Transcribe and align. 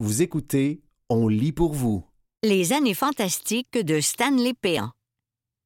Vous 0.00 0.22
écoutez 0.22 0.80
On 1.08 1.26
lit 1.26 1.50
pour 1.50 1.72
vous. 1.72 2.04
Les 2.44 2.72
années 2.72 2.94
fantastiques 2.94 3.76
de 3.76 4.00
Stanley 4.00 4.54
Péan. 4.54 4.92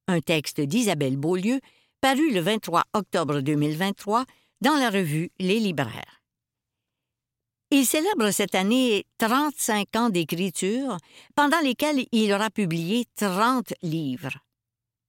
Un 0.08 0.20
texte 0.20 0.58
d'Isabelle 0.58 1.18
Beaulieu, 1.18 1.60
paru 2.00 2.32
le 2.32 2.40
23 2.40 2.84
octobre 2.94 3.40
2023 3.42 4.24
dans 4.62 4.76
la 4.76 4.88
revue 4.88 5.30
Les 5.38 5.60
Libraires. 5.60 6.22
Il 7.70 7.84
célèbre 7.84 8.30
cette 8.30 8.54
année 8.54 9.04
35 9.18 9.96
ans 9.96 10.08
d'écriture, 10.08 10.96
pendant 11.34 11.60
lesquels 11.60 12.06
il 12.10 12.32
aura 12.32 12.48
publié 12.48 13.04
30 13.16 13.74
livres. 13.82 14.38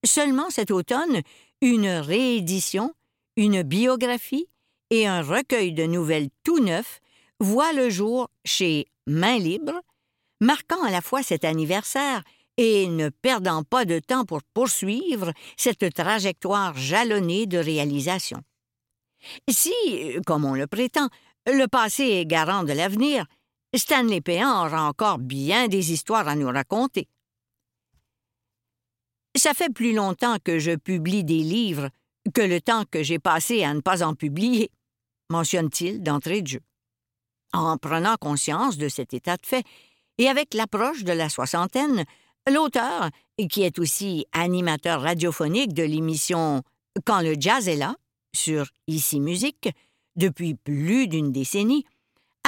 Seulement 0.06 0.50
cet 0.50 0.70
automne, 0.70 1.22
une 1.62 1.88
réédition, 1.88 2.94
une 3.38 3.64
biographie 3.64 4.48
et 4.90 5.08
un 5.08 5.22
recueil 5.22 5.72
de 5.72 5.86
nouvelles 5.86 6.30
tout 6.44 6.60
neufs 6.60 7.00
voient 7.40 7.72
le 7.72 7.90
jour 7.90 8.30
chez 8.44 8.88
Main 9.08 9.38
libre, 9.38 9.82
marquant 10.40 10.84
à 10.84 10.92
la 10.92 11.02
fois 11.02 11.24
cet 11.24 11.46
anniversaire 11.46 12.24
et 12.58 12.88
ne 12.88 13.10
perdant 13.10 13.64
pas 13.64 13.86
de 13.86 14.00
temps 14.00 14.26
pour 14.26 14.42
poursuivre 14.54 15.34
cette 15.58 15.94
trajectoire 15.94 16.76
jalonnée 16.78 17.46
de 17.46 17.58
réalisation. 17.58 18.42
Si, 19.50 19.74
comme 20.26 20.46
on 20.46 20.54
le 20.54 20.68
prétend, 20.68 21.10
le 21.48 21.66
passé 21.68 22.04
est 22.04 22.26
garant 22.26 22.64
de 22.64 22.74
l'avenir, 22.74 23.26
Stanley 23.76 24.22
Péan 24.22 24.66
aura 24.66 24.88
encore 24.88 25.18
bien 25.18 25.68
des 25.68 25.92
histoires 25.92 26.28
à 26.28 26.36
nous 26.36 26.48
raconter. 26.48 27.08
Ça 29.36 29.54
fait 29.54 29.74
plus 29.74 29.94
longtemps 29.94 30.38
que 30.44 30.60
je 30.60 30.76
publie 30.76 31.24
des 31.24 31.40
livres 31.40 31.90
que 32.34 32.42
le 32.42 32.62
temps 32.62 32.86
que 32.90 33.02
j'ai 33.02 33.20
passé 33.20 33.64
à 33.64 33.74
ne 33.74 33.82
pas 33.82 34.04
en 34.04 34.14
publier, 34.14 34.70
mentionne-t-il 35.30 36.04
d'entrée 36.04 36.42
de 36.42 36.48
jeu. 36.48 36.62
En 37.54 37.78
prenant 37.78 38.16
conscience 38.20 38.78
de 38.78 38.90
cet 38.90 39.14
état 39.14 39.38
de 39.38 39.46
fait, 39.46 39.64
et 40.18 40.28
avec 40.28 40.54
l'approche 40.54 41.04
de 41.04 41.14
la 41.14 41.30
soixantaine, 41.30 42.06
l'auteur, 42.52 43.10
qui 43.50 43.64
est 43.64 43.80
aussi 43.80 44.26
animateur 44.32 45.02
radiophonique 45.02 45.74
de 45.74 45.84
l'émission 45.84 46.64
Quand 47.06 47.22
le 47.22 47.36
jazz 47.40 47.68
est 47.68 47.76
là, 47.76 47.96
sur 48.36 48.68
Ici 48.88 49.20
Musique, 49.20 49.70
depuis 50.16 50.56
plus 50.56 51.08
d'une 51.08 51.32
décennie, 51.32 51.86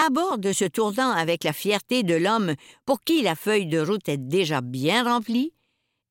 aborde 0.06 0.52
ce 0.52 0.66
tournant 0.66 1.12
avec 1.12 1.44
la 1.44 1.54
fierté 1.54 2.04
de 2.04 2.16
l'homme 2.16 2.56
pour 2.86 3.02
qui 3.02 3.22
la 3.22 3.36
feuille 3.36 3.68
de 3.68 3.80
route 3.80 4.10
est 4.10 4.18
déjà 4.18 4.62
bien 4.62 5.04
remplie 5.04 5.54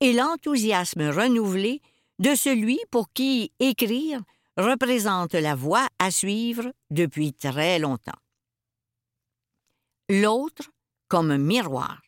et 0.00 0.12
l'enthousiasme 0.12 1.10
renouvelé 1.10 1.80
de 2.18 2.34
celui 2.34 2.78
pour 2.90 3.12
qui 3.12 3.52
écrire 3.60 4.20
représente 4.56 5.34
la 5.34 5.54
voie 5.54 5.86
à 5.98 6.10
suivre 6.10 6.72
depuis 6.90 7.32
très 7.32 7.78
longtemps 7.78 8.12
l'autre 10.08 10.70
comme 11.08 11.30
un 11.30 11.38
miroir. 11.38 12.02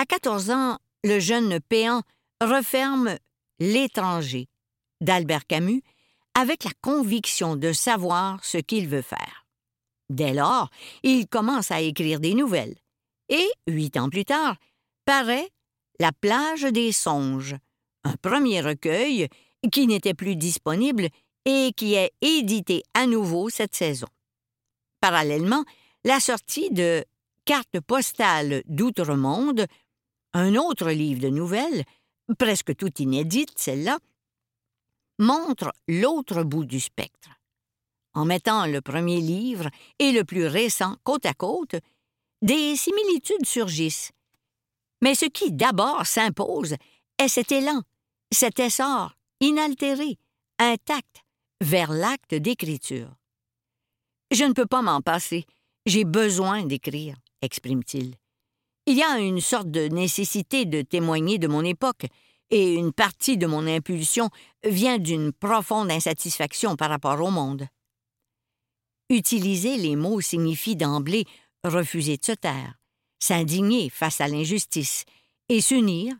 À 0.00 0.04
14 0.04 0.50
ans, 0.50 0.78
le 1.04 1.18
jeune 1.18 1.60
Péan 1.60 2.02
referme 2.40 3.16
L'étranger 3.58 4.48
d'Albert 5.00 5.46
Camus 5.46 5.82
avec 6.34 6.64
la 6.64 6.72
conviction 6.80 7.56
de 7.56 7.72
savoir 7.72 8.44
ce 8.44 8.58
qu'il 8.58 8.88
veut 8.88 9.02
faire. 9.02 9.46
Dès 10.08 10.32
lors, 10.32 10.70
il 11.02 11.28
commence 11.28 11.70
à 11.70 11.80
écrire 11.80 12.20
des 12.20 12.34
nouvelles 12.34 12.76
et, 13.28 13.48
huit 13.66 13.96
ans 13.96 14.08
plus 14.08 14.24
tard, 14.24 14.56
paraît 15.04 15.48
La 16.00 16.12
plage 16.12 16.62
des 16.62 16.92
songes, 16.92 17.56
un 18.04 18.16
premier 18.16 18.60
recueil 18.60 19.28
qui 19.70 19.86
n'était 19.86 20.14
plus 20.14 20.36
disponible 20.36 21.08
et 21.44 21.72
qui 21.76 21.94
est 21.94 22.12
édité 22.20 22.82
à 22.94 23.06
nouveau 23.06 23.48
cette 23.48 23.74
saison. 23.74 24.08
Parallèlement, 25.00 25.64
la 26.04 26.20
sortie 26.20 26.70
de 26.70 27.04
Carte 27.44 27.80
postale 27.80 28.62
d'outre-monde, 28.66 29.66
un 30.32 30.54
autre 30.54 30.90
livre 30.90 31.20
de 31.20 31.28
nouvelles, 31.28 31.84
presque 32.38 32.76
tout 32.76 32.92
inédite 32.98 33.52
celle-là, 33.56 33.98
montre 35.18 35.72
l'autre 35.88 36.44
bout 36.44 36.64
du 36.64 36.80
spectre. 36.80 37.30
En 38.14 38.24
mettant 38.24 38.66
le 38.66 38.80
premier 38.80 39.20
livre 39.20 39.68
et 39.98 40.12
le 40.12 40.24
plus 40.24 40.46
récent 40.46 40.96
côte 41.02 41.26
à 41.26 41.34
côte, 41.34 41.76
des 42.42 42.76
similitudes 42.76 43.46
surgissent. 43.46 44.12
Mais 45.00 45.14
ce 45.14 45.26
qui 45.26 45.50
d'abord 45.52 46.06
s'impose 46.06 46.76
est 47.18 47.28
cet 47.28 47.50
élan, 47.50 47.82
cet 48.30 48.60
essor 48.60 49.14
inaltéré, 49.40 50.18
intact, 50.58 51.24
vers 51.60 51.90
l'acte 51.90 52.34
d'écriture. 52.34 53.14
Je 54.30 54.44
ne 54.44 54.52
peux 54.52 54.66
pas 54.66 54.82
m'en 54.82 55.00
passer, 55.00 55.44
j'ai 55.86 56.04
besoin 56.04 56.64
d'écrire, 56.64 57.16
exprime-t-il. 57.40 58.14
Il 58.86 58.96
y 58.96 59.02
a 59.02 59.18
une 59.18 59.40
sorte 59.40 59.70
de 59.70 59.88
nécessité 59.88 60.64
de 60.64 60.82
témoigner 60.82 61.38
de 61.38 61.48
mon 61.48 61.64
époque, 61.64 62.06
et 62.50 62.74
une 62.74 62.92
partie 62.92 63.38
de 63.38 63.46
mon 63.46 63.66
impulsion 63.66 64.28
vient 64.64 64.98
d'une 64.98 65.32
profonde 65.32 65.90
insatisfaction 65.90 66.76
par 66.76 66.90
rapport 66.90 67.20
au 67.20 67.30
monde. 67.30 67.66
Utiliser 69.08 69.76
les 69.76 69.96
mots 69.96 70.20
signifie 70.20 70.76
d'emblée 70.76 71.24
refuser 71.64 72.16
de 72.16 72.24
se 72.24 72.32
taire, 72.32 72.78
s'indigner 73.18 73.88
face 73.88 74.20
à 74.20 74.28
l'injustice, 74.28 75.04
et 75.48 75.60
s'unir, 75.60 76.14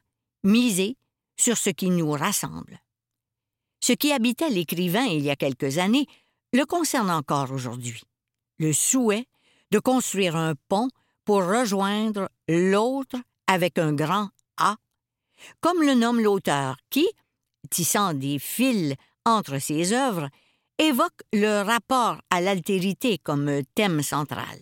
miser 0.44 0.96
sur 1.36 1.56
ce 1.56 1.70
qui 1.70 1.90
nous 1.90 2.12
rassemble. 2.12 2.80
Ce 3.80 3.92
qui 3.92 4.12
habitait 4.12 4.50
l'écrivain 4.50 5.04
il 5.04 5.22
y 5.22 5.30
a 5.30 5.36
quelques 5.36 5.78
années 5.78 6.06
le 6.52 6.64
concerne 6.66 7.10
encore 7.10 7.50
aujourd'hui. 7.50 8.02
Le 8.58 8.72
souhait 8.72 9.26
de 9.72 9.78
construire 9.78 10.36
un 10.36 10.54
pont 10.68 10.88
pour 11.24 11.38
rejoindre 11.38 12.28
l'autre 12.46 13.16
avec 13.46 13.78
un 13.78 13.94
grand 13.94 14.28
A, 14.58 14.76
comme 15.60 15.82
le 15.82 15.94
nomme 15.94 16.20
l'auteur 16.20 16.76
qui, 16.90 17.08
tissant 17.70 18.12
des 18.12 18.38
fils 18.38 18.94
entre 19.24 19.58
ses 19.58 19.94
œuvres, 19.94 20.28
évoque 20.78 21.22
le 21.32 21.62
rapport 21.62 22.20
à 22.30 22.42
l'altérité 22.42 23.16
comme 23.16 23.62
thème 23.74 24.02
central. 24.02 24.58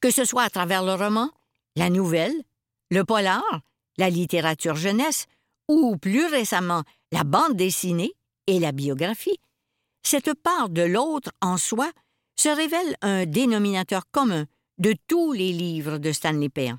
Que 0.00 0.10
ce 0.10 0.24
soit 0.24 0.44
à 0.44 0.50
travers 0.50 0.82
le 0.82 0.94
roman, 0.94 1.30
la 1.76 1.90
nouvelle, 1.90 2.42
le 2.90 3.04
polar, 3.04 3.44
la 3.98 4.08
littérature 4.08 4.76
jeunesse 4.76 5.26
ou 5.68 5.98
plus 5.98 6.24
récemment 6.24 6.84
la 7.12 7.24
bande 7.24 7.54
dessinée 7.54 8.14
et 8.46 8.58
la 8.58 8.72
biographie, 8.72 9.38
cette 10.02 10.32
part 10.34 10.70
de 10.70 10.82
l'autre 10.82 11.32
en 11.42 11.58
soi 11.58 11.90
se 12.36 12.48
révèle 12.48 12.96
un 13.02 13.26
dénominateur 13.26 14.02
commun 14.10 14.46
de 14.78 14.94
tous 15.08 15.32
les 15.32 15.52
livres 15.52 15.98
de 15.98 16.12
Stanley 16.12 16.48
Péan. 16.48 16.78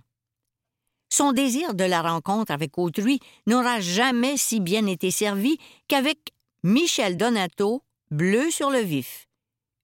Son 1.09 1.31
désir 1.31 1.73
de 1.73 1.83
la 1.83 2.01
rencontre 2.01 2.51
avec 2.51 2.77
autrui 2.77 3.19
n'aura 3.47 3.79
jamais 3.79 4.37
si 4.37 4.59
bien 4.59 4.85
été 4.85 5.09
servi 5.09 5.57
qu'avec 5.87 6.33
Michel 6.63 7.17
Donato, 7.17 7.81
Bleu 8.11 8.51
sur 8.51 8.69
le 8.69 8.79
vif, 8.79 9.27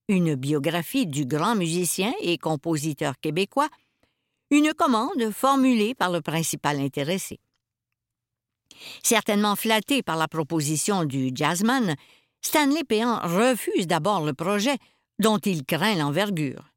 une 0.07 0.35
biographie 0.35 1.07
du 1.07 1.25
grand 1.25 1.56
musicien 1.56 2.13
et 2.22 2.38
compositeur 2.38 3.19
québécois, 3.19 3.69
une 4.50 4.73
commande 4.73 5.31
formulée 5.31 5.95
par 5.95 6.12
le 6.12 6.22
principal 6.22 6.79
intéressé. 6.79 7.39
Certainement 9.01 9.56
flatté 9.56 10.03
par 10.03 10.17
la 10.17 10.28
proposition 10.28 11.06
du 11.06 11.31
jazzman, 11.33 11.95
Stanley 12.41 12.83
Péan 12.83 13.19
refuse 13.23 13.88
d'abord 13.88 14.25
le 14.25 14.33
projet 14.33 14.78
dont 15.19 15.38
il 15.38 15.66
craint 15.66 15.96
l'envergure. 15.96 16.74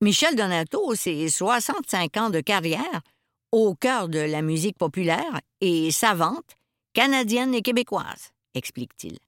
Michel 0.00 0.34
Donato, 0.34 0.94
c'est 0.94 1.28
65 1.28 2.16
ans 2.16 2.30
de 2.30 2.40
carrière 2.40 3.02
au 3.52 3.74
cœur 3.74 4.08
de 4.08 4.20
la 4.20 4.42
musique 4.42 4.78
populaire 4.78 5.40
et 5.60 5.90
savante, 5.90 6.56
canadienne 6.92 7.54
et 7.54 7.62
québécoise, 7.62 8.32
explique-t-il. 8.54 9.18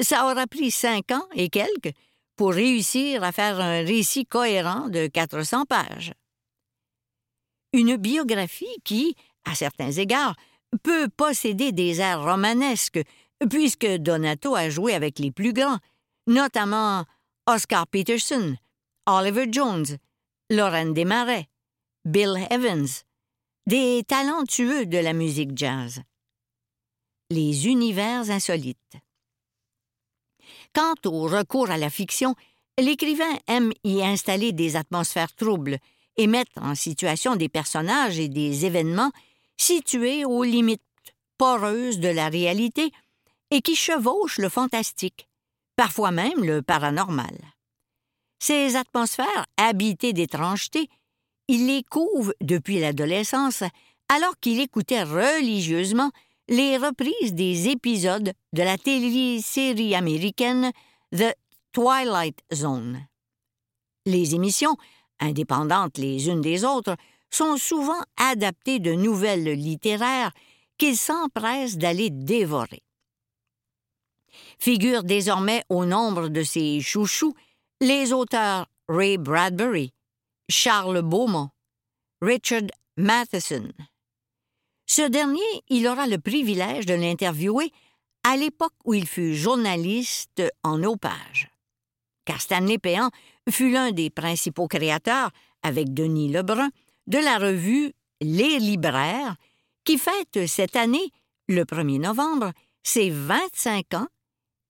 Ça 0.00 0.30
aura 0.30 0.46
pris 0.46 0.70
cinq 0.70 1.10
ans 1.10 1.26
et 1.34 1.48
quelques 1.48 1.92
pour 2.36 2.52
réussir 2.52 3.24
à 3.24 3.32
faire 3.32 3.60
un 3.60 3.84
récit 3.84 4.24
cohérent 4.24 4.88
de 4.88 5.08
400 5.08 5.64
pages. 5.64 6.12
Une 7.72 7.96
biographie 7.96 8.66
qui, 8.84 9.16
à 9.44 9.54
certains 9.54 9.90
égards, 9.90 10.36
peut 10.82 11.08
posséder 11.08 11.72
des 11.72 12.00
airs 12.00 12.22
romanesques, 12.22 13.00
puisque 13.50 13.86
Donato 13.86 14.54
a 14.54 14.70
joué 14.70 14.94
avec 14.94 15.18
les 15.18 15.32
plus 15.32 15.52
grands, 15.52 15.78
notamment 16.28 17.04
Oscar 17.46 17.86
Peterson, 17.86 18.56
Oliver 19.06 19.46
Jones, 19.50 19.86
Lauren 20.50 20.92
Desmarais, 20.92 21.48
Bill 22.04 22.46
Evans, 22.50 22.86
des 23.66 24.04
talentueux 24.06 24.86
de 24.86 24.98
la 24.98 25.14
musique 25.14 25.56
jazz. 25.56 26.02
Les 27.30 27.66
univers 27.66 28.30
insolites. 28.30 28.96
Quant 30.74 30.94
au 31.06 31.26
recours 31.26 31.70
à 31.70 31.78
la 31.78 31.90
fiction, 31.90 32.34
l'écrivain 32.78 33.38
aime 33.46 33.72
y 33.84 34.02
installer 34.02 34.52
des 34.52 34.76
atmosphères 34.76 35.34
troubles 35.34 35.78
et 36.16 36.26
mettre 36.26 36.62
en 36.62 36.74
situation 36.74 37.36
des 37.36 37.48
personnages 37.48 38.18
et 38.18 38.28
des 38.28 38.66
événements 38.66 39.12
situés 39.56 40.24
aux 40.24 40.44
limites 40.44 40.82
poreuses 41.36 42.00
de 42.00 42.08
la 42.08 42.28
réalité 42.28 42.90
et 43.50 43.62
qui 43.62 43.76
chevauchent 43.76 44.38
le 44.38 44.48
fantastique, 44.48 45.27
parfois 45.78 46.10
même 46.10 46.42
le 46.42 46.60
paranormal. 46.60 47.38
Ces 48.40 48.74
atmosphères 48.74 49.46
habitées 49.56 50.12
d'étrangeté, 50.12 50.88
il 51.46 51.68
les 51.68 51.84
couve 51.84 52.34
depuis 52.40 52.80
l'adolescence, 52.80 53.62
alors 54.08 54.34
qu'il 54.40 54.58
écoutait 54.58 55.04
religieusement 55.04 56.10
les 56.48 56.78
reprises 56.78 57.32
des 57.32 57.68
épisodes 57.68 58.32
de 58.52 58.62
la 58.62 58.76
télésérie 58.76 59.94
américaine 59.94 60.72
The 61.16 61.32
Twilight 61.70 62.40
Zone. 62.52 63.06
Les 64.04 64.34
émissions, 64.34 64.76
indépendantes 65.20 65.96
les 65.96 66.28
unes 66.28 66.40
des 66.40 66.64
autres, 66.64 66.96
sont 67.30 67.56
souvent 67.56 68.02
adaptées 68.16 68.80
de 68.80 68.94
nouvelles 68.94 69.52
littéraires 69.52 70.32
qu'il 70.76 70.96
s'empresse 70.96 71.78
d'aller 71.78 72.10
dévorer. 72.10 72.82
Figurent 74.58 75.04
désormais 75.04 75.64
au 75.68 75.84
nombre 75.84 76.28
de 76.28 76.42
ses 76.42 76.80
chouchous 76.80 77.34
les 77.80 78.12
auteurs 78.12 78.66
Ray 78.88 79.18
Bradbury, 79.18 79.92
Charles 80.48 81.02
Beaumont, 81.02 81.50
Richard 82.20 82.68
Matheson. 82.96 83.72
Ce 84.86 85.02
dernier, 85.02 85.40
il 85.68 85.86
aura 85.86 86.06
le 86.06 86.18
privilège 86.18 86.86
de 86.86 86.94
l'interviewer 86.94 87.70
à 88.24 88.36
l'époque 88.36 88.74
où 88.84 88.94
il 88.94 89.06
fut 89.06 89.34
journaliste 89.34 90.42
en 90.62 90.78
nos 90.78 90.96
pages. 90.96 91.50
Car 92.24 92.40
Stanley 92.40 92.78
Péan 92.78 93.10
fut 93.48 93.70
l'un 93.70 93.92
des 93.92 94.10
principaux 94.10 94.66
créateurs, 94.66 95.30
avec 95.62 95.94
Denis 95.94 96.30
Lebrun, 96.30 96.70
de 97.06 97.18
la 97.18 97.38
revue 97.38 97.92
Les 98.20 98.58
Libraires, 98.58 99.36
qui 99.84 99.98
fête 99.98 100.46
cette 100.46 100.76
année, 100.76 101.10
le 101.48 101.64
1er 101.64 102.00
novembre, 102.00 102.52
ses 102.82 103.10
25 103.10 103.94
ans 103.94 104.08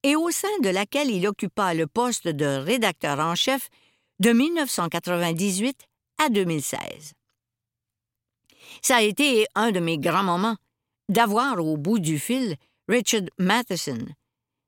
et 0.03 0.17
au 0.17 0.31
sein 0.31 0.56
de 0.62 0.69
laquelle 0.69 1.11
il 1.11 1.27
occupa 1.27 1.75
le 1.75 1.87
poste 1.87 2.29
de 2.29 2.45
rédacteur 2.45 3.19
en 3.19 3.35
chef 3.35 3.69
de 4.21 4.33
1998 4.33 5.77
à 6.19 6.29
2016. 6.29 7.12
Ça 8.83 8.97
a 8.97 9.03
été 9.03 9.47
un 9.55 9.73
de 9.73 9.81
mes 9.81 9.99
grands 9.99 10.23
moments 10.23 10.56
d'avoir 11.09 11.65
au 11.65 11.77
bout 11.77 11.99
du 11.99 12.19
fil 12.19 12.56
Richard 12.89 13.23
Matheson, 13.39 14.06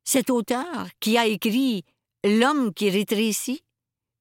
cet 0.05 0.31
auteur 0.31 0.89
qui 1.01 1.17
a 1.17 1.27
écrit 1.27 1.85
L'homme 2.23 2.75
qui 2.75 2.91
rétrécit, 2.91 3.63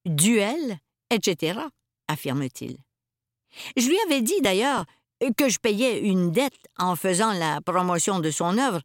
Duel, 0.06 0.80
etc., 1.10 1.60
affirme-t-il. 2.08 2.78
Je 3.76 3.88
lui 3.90 3.98
avais 4.06 4.22
dit 4.22 4.40
d'ailleurs 4.42 4.86
que 5.38 5.50
je 5.50 5.60
payais 5.60 6.00
une 6.00 6.32
dette 6.32 6.54
en 6.78 6.96
faisant 6.96 7.34
la 7.34 7.60
promotion 7.60 8.20
de 8.20 8.32
son 8.32 8.58
œuvre, 8.58 8.80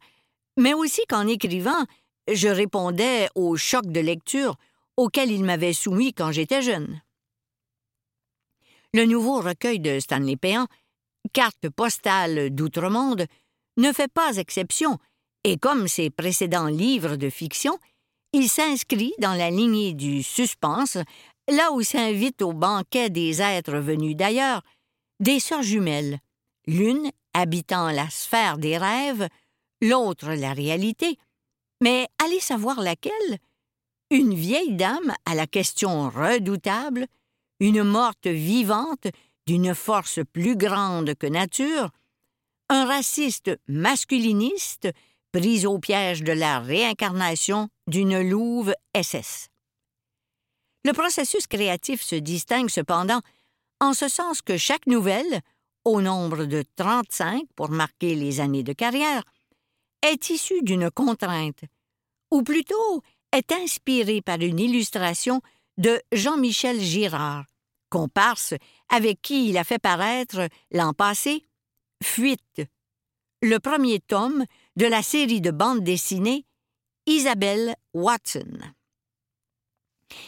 mais 0.57 0.73
aussi 0.73 1.01
qu'en 1.07 1.27
écrivant, 1.27 1.85
je 2.31 2.47
répondais 2.47 3.29
au 3.35 3.55
choc 3.57 3.85
de 3.87 3.99
lecture 3.99 4.55
auquel 4.97 5.31
il 5.31 5.43
m'avait 5.43 5.73
soumis 5.73 6.13
quand 6.13 6.31
j'étais 6.31 6.61
jeune. 6.61 7.01
Le 8.93 9.05
nouveau 9.05 9.41
recueil 9.41 9.79
de 9.79 9.99
Stanley 9.99 10.37
Péan, 10.37 10.67
Carte 11.33 11.69
postale 11.69 12.49
d'outre-monde, 12.53 13.25
ne 13.77 13.91
fait 13.91 14.11
pas 14.11 14.37
exception, 14.37 14.99
et 15.43 15.57
comme 15.57 15.87
ses 15.87 16.09
précédents 16.09 16.67
livres 16.67 17.17
de 17.17 17.29
fiction, 17.29 17.77
il 18.31 18.49
s'inscrit 18.49 19.13
dans 19.19 19.33
la 19.33 19.49
lignée 19.49 19.93
du 19.93 20.23
suspense, 20.23 20.97
là 21.49 21.71
où 21.73 21.81
s'invitent 21.81 22.41
au 22.41 22.53
banquet 22.53 23.09
des 23.09 23.41
êtres 23.41 23.77
venus 23.77 24.15
d'ailleurs, 24.15 24.61
des 25.19 25.39
sœurs 25.39 25.63
jumelles, 25.63 26.19
l'une 26.67 27.11
habitant 27.33 27.91
la 27.91 28.09
sphère 28.09 28.57
des 28.57 28.77
rêves, 28.77 29.27
l'autre 29.81 30.33
la 30.33 30.53
réalité, 30.53 31.17
mais 31.81 32.07
allez 32.23 32.39
savoir 32.39 32.81
laquelle 32.81 33.39
Une 34.11 34.33
vieille 34.33 34.75
dame 34.75 35.13
à 35.25 35.35
la 35.35 35.47
question 35.47 36.09
redoutable, 36.09 37.07
une 37.59 37.83
morte 37.83 38.27
vivante 38.27 39.07
d'une 39.47 39.73
force 39.73 40.19
plus 40.31 40.55
grande 40.55 41.15
que 41.15 41.27
nature, 41.27 41.89
un 42.69 42.85
raciste 42.85 43.51
masculiniste 43.67 44.89
pris 45.31 45.65
au 45.65 45.79
piège 45.79 46.23
de 46.23 46.31
la 46.31 46.59
réincarnation 46.59 47.69
d'une 47.87 48.21
louve 48.21 48.73
SS. 48.95 49.49
Le 50.85 50.93
processus 50.93 51.47
créatif 51.47 52.01
se 52.01 52.15
distingue 52.15 52.69
cependant 52.69 53.21
en 53.79 53.93
ce 53.93 54.07
sens 54.07 54.41
que 54.41 54.57
chaque 54.57 54.87
nouvelle, 54.87 55.41
au 55.83 56.01
nombre 56.01 56.45
de 56.45 56.63
35 56.75 57.43
pour 57.55 57.69
marquer 57.69 58.15
les 58.15 58.39
années 58.39 58.63
de 58.63 58.73
carrière, 58.73 59.23
est 60.05 60.29
issue 60.29 60.61
d'une 60.61 60.91
contrainte, 60.91 61.63
ou 62.31 62.43
plutôt 62.43 63.01
est 63.31 63.51
inspirée 63.51 64.21
par 64.21 64.39
une 64.39 64.59
illustration 64.59 65.41
de 65.77 65.99
Jean-Michel 66.11 66.79
Girard, 66.79 67.45
comparse 67.89 68.53
avec 68.89 69.21
qui 69.21 69.49
il 69.49 69.57
a 69.57 69.63
fait 69.63 69.79
paraître 69.79 70.47
l'an 70.71 70.93
passé 70.93 71.43
Fuite, 72.03 72.61
le 73.41 73.57
premier 73.59 73.99
tome 73.99 74.45
de 74.75 74.85
la 74.85 75.01
série 75.01 75.41
de 75.41 75.51
bandes 75.51 75.83
dessinées 75.83 76.45
Isabelle 77.07 77.75
Watson. 77.93 78.59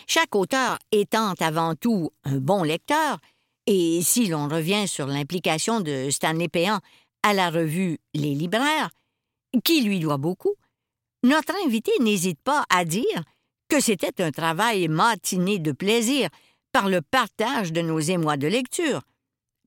Chaque 0.07 0.35
auteur 0.35 0.79
étant 0.91 1.33
avant 1.39 1.75
tout 1.75 2.09
un 2.23 2.37
bon 2.37 2.63
lecteur, 2.63 3.19
et 3.67 4.01
si 4.01 4.27
l'on 4.27 4.47
revient 4.47 4.87
sur 4.87 5.07
l'implication 5.07 5.81
de 5.81 6.09
Stanley 6.09 6.47
Péan 6.47 6.79
à 7.21 7.33
la 7.33 7.49
revue 7.49 7.99
Les 8.13 8.33
Libraires, 8.33 8.89
qui 9.63 9.81
lui 9.81 9.99
doit 9.99 10.17
beaucoup, 10.17 10.55
notre 11.23 11.53
invité 11.65 11.91
n'hésite 11.99 12.39
pas 12.41 12.65
à 12.69 12.85
dire 12.85 13.23
que 13.69 13.79
c'était 13.79 14.21
un 14.21 14.31
travail 14.31 14.87
matiné 14.87 15.59
de 15.59 15.71
plaisir 15.71 16.29
par 16.71 16.89
le 16.89 17.01
partage 17.01 17.73
de 17.73 17.81
nos 17.81 17.99
émois 17.99 18.37
de 18.37 18.47
lecture, 18.47 19.01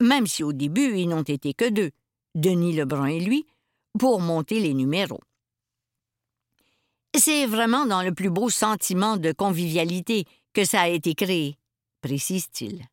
même 0.01 0.27
si 0.27 0.43
au 0.43 0.53
début 0.53 0.97
ils 0.97 1.09
n'ont 1.09 1.23
été 1.23 1.55
que 1.55 1.69
deux, 1.69 1.91
Denis 2.35 2.75
Lebrun 2.75 3.07
et 3.07 3.21
lui, 3.21 3.47
pour 3.99 4.21
monter 4.21 4.61
les 4.61 4.75
numéros. 4.75 5.21
C'est 7.17 7.47
vraiment 7.47 7.87
dans 7.87 8.03
le 8.03 8.15
plus 8.15 8.31
beau 8.31 8.49
sentiment 8.49 9.17
de 9.17 9.33
convivialité 9.33 10.27
que 10.53 10.65
ça 10.65 10.83
a 10.83 10.89
été 10.89 11.15
créé, 11.15 11.57
précise-t-il. 12.01 12.85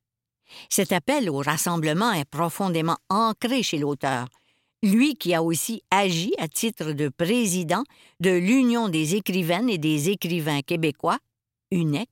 Cet 0.69 0.91
appel 0.91 1.29
au 1.29 1.37
rassemblement 1.37 2.11
est 2.13 2.25
profondément 2.25 2.97
ancré 3.09 3.63
chez 3.63 3.77
l'auteur, 3.77 4.27
lui 4.83 5.15
qui 5.15 5.33
a 5.33 5.43
aussi 5.43 5.81
agi 5.91 6.33
à 6.37 6.47
titre 6.47 6.91
de 6.91 7.09
président 7.09 7.83
de 8.19 8.31
l'Union 8.31 8.89
des 8.89 9.15
écrivaines 9.15 9.69
et 9.69 9.77
des 9.77 10.09
écrivains 10.09 10.61
québécois, 10.61 11.19
UNEC, 11.71 12.09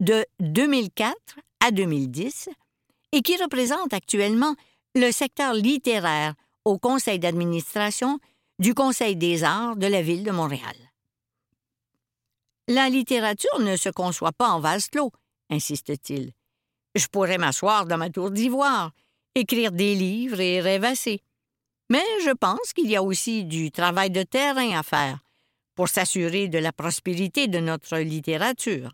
de 0.00 0.24
2004 0.40 1.14
à 1.60 1.70
2010, 1.70 2.48
et 3.12 3.22
qui 3.22 3.36
représente 3.36 3.92
actuellement 3.92 4.54
le 4.94 5.10
secteur 5.12 5.54
littéraire 5.54 6.34
au 6.64 6.78
conseil 6.78 7.18
d'administration 7.18 8.18
du 8.58 8.74
Conseil 8.74 9.16
des 9.16 9.44
arts 9.44 9.76
de 9.76 9.86
la 9.86 10.02
ville 10.02 10.24
de 10.24 10.30
Montréal. 10.30 10.76
La 12.68 12.88
littérature 12.88 13.58
ne 13.60 13.76
se 13.76 13.88
conçoit 13.88 14.32
pas 14.32 14.50
en 14.50 14.60
vase 14.60 14.88
clos, 14.88 15.10
insiste-t-il. 15.50 16.32
Je 16.94 17.06
pourrais 17.06 17.38
m'asseoir 17.38 17.86
dans 17.86 17.98
ma 17.98 18.10
tour 18.10 18.30
d'ivoire, 18.30 18.92
écrire 19.34 19.72
des 19.72 19.94
livres 19.94 20.40
et 20.40 20.60
rêvasser. 20.60 21.22
Mais 21.92 22.06
je 22.24 22.30
pense 22.30 22.72
qu'il 22.72 22.88
y 22.88 22.96
a 22.96 23.02
aussi 23.02 23.44
du 23.44 23.70
travail 23.70 24.10
de 24.10 24.22
terrain 24.22 24.78
à 24.78 24.82
faire 24.82 25.18
pour 25.74 25.90
s'assurer 25.90 26.48
de 26.48 26.56
la 26.56 26.72
prospérité 26.72 27.48
de 27.48 27.58
notre 27.58 27.98
littérature. 27.98 28.92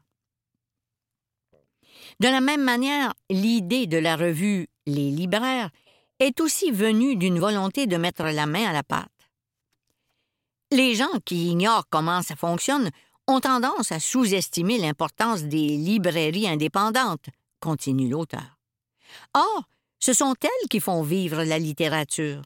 De 2.19 2.27
la 2.27 2.41
même 2.41 2.65
manière, 2.65 3.15
l'idée 3.31 3.87
de 3.87 3.99
la 3.99 4.17
revue 4.17 4.67
Les 4.85 5.13
libraires 5.13 5.71
est 6.19 6.41
aussi 6.41 6.73
venue 6.73 7.15
d'une 7.15 7.39
volonté 7.39 7.87
de 7.87 7.97
mettre 7.97 8.25
la 8.25 8.47
main 8.47 8.69
à 8.69 8.73
la 8.73 8.83
pâte. 8.83 9.31
Les 10.73 10.97
gens 10.97 11.21
qui 11.25 11.51
ignorent 11.51 11.89
comment 11.89 12.23
ça 12.23 12.35
fonctionne 12.35 12.91
ont 13.29 13.39
tendance 13.39 13.93
à 13.93 14.01
sous-estimer 14.01 14.77
l'importance 14.77 15.45
des 15.45 15.69
librairies 15.69 16.49
indépendantes, 16.49 17.29
continue 17.61 18.09
l'auteur. 18.09 18.59
Or, 19.35 19.69
ce 20.01 20.13
sont 20.13 20.35
elles 20.43 20.69
qui 20.69 20.81
font 20.81 21.03
vivre 21.05 21.45
la 21.45 21.61
littérature 21.61 22.43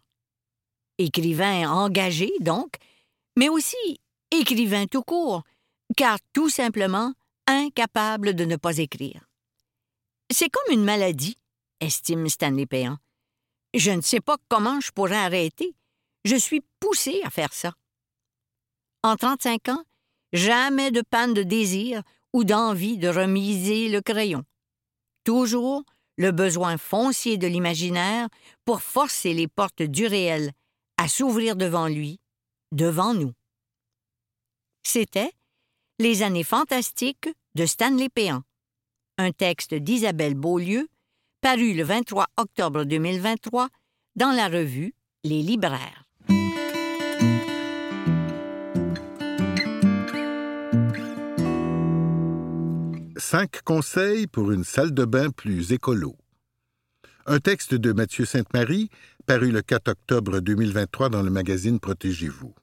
écrivain 0.99 1.71
engagé 1.71 2.31
donc, 2.41 2.75
mais 3.37 3.49
aussi 3.49 4.01
écrivain 4.31 4.87
tout 4.87 5.03
court, 5.03 5.43
car 5.97 6.19
tout 6.33 6.49
simplement 6.49 7.13
incapable 7.47 8.35
de 8.35 8.45
ne 8.45 8.57
pas 8.57 8.79
écrire. 8.79 9.29
C'est 10.31 10.49
comme 10.49 10.73
une 10.73 10.85
maladie, 10.85 11.37
estime 11.81 12.29
Stanley 12.29 12.67
Péan. 12.67 12.97
Je 13.75 13.91
ne 13.91 14.01
sais 14.01 14.21
pas 14.21 14.37
comment 14.49 14.81
je 14.81 14.91
pourrais 14.91 15.17
arrêter. 15.17 15.75
Je 16.25 16.37
suis 16.37 16.63
poussé 16.81 17.21
à 17.25 17.31
faire 17.31 17.53
ça. 17.53 17.73
En 19.03 19.17
35 19.17 19.69
ans, 19.69 19.85
jamais 20.33 20.91
de 20.91 21.03
panne 21.03 21.35
de 21.35 21.43
désir 21.43 22.03
ou 22.33 22.45
d'envie 22.45 22.99
de 22.99 23.09
remiser 23.09 23.89
le 23.89 24.01
crayon. 24.01 24.45
Toujours 25.25 25.85
le 26.17 26.31
besoin 26.31 26.79
foncier 26.79 27.37
de 27.37 27.47
l'imaginaire 27.47 28.29
pour 28.65 28.83
forcer 28.83 29.35
les 29.35 29.49
portes 29.49 29.83
du 29.83 30.07
réel 30.07 30.53
à 31.03 31.09
s'ouvrir 31.09 31.57
devant 31.57 31.89
lui, 31.89 32.21
devant 32.71 33.13
nous. 33.13 33.33
C'était 34.85 35.33
Les 35.99 36.23
années 36.23 36.45
fantastiques 36.45 37.29
de 37.57 37.67
Stanley 37.67 38.09
Péan, 38.09 38.45
un 39.19 39.33
texte 39.33 39.75
d'Isabelle 39.75 40.35
Beaulieu, 40.35 40.89
paru 41.41 41.75
le 41.75 41.83
23 41.83 42.27
octobre 42.37 42.85
2023 42.85 43.69
dans 44.15 44.31
la 44.31 44.47
revue 44.47 44.95
Les 45.25 45.43
libraires. 45.43 46.05
Cinq 53.17 53.63
conseils 53.63 54.29
pour 54.29 54.53
une 54.53 54.63
salle 54.63 54.95
de 54.95 55.05
bain 55.05 55.31
plus 55.31 55.73
écolo. 55.73 56.17
Un 57.27 57.39
texte 57.39 57.75
de 57.75 57.93
Mathieu 57.93 58.25
Sainte-Marie, 58.25 58.91
paru 59.23 59.51
le 59.51 59.63
4 59.63 59.89
octobre 59.89 60.41
2023 60.41 61.09
dans 61.09 61.23
le 61.23 61.31
magazine 61.31 61.79
Protégez-vous. 61.79 62.55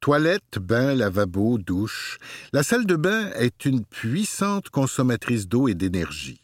Toilette, 0.00 0.58
bain, 0.58 0.94
lavabo, 0.94 1.58
douche. 1.58 2.18
La 2.52 2.62
salle 2.62 2.86
de 2.86 2.96
bain 2.96 3.30
est 3.32 3.64
une 3.64 3.84
puissante 3.84 4.68
consommatrice 4.70 5.48
d'eau 5.48 5.68
et 5.68 5.74
d'énergie. 5.74 6.40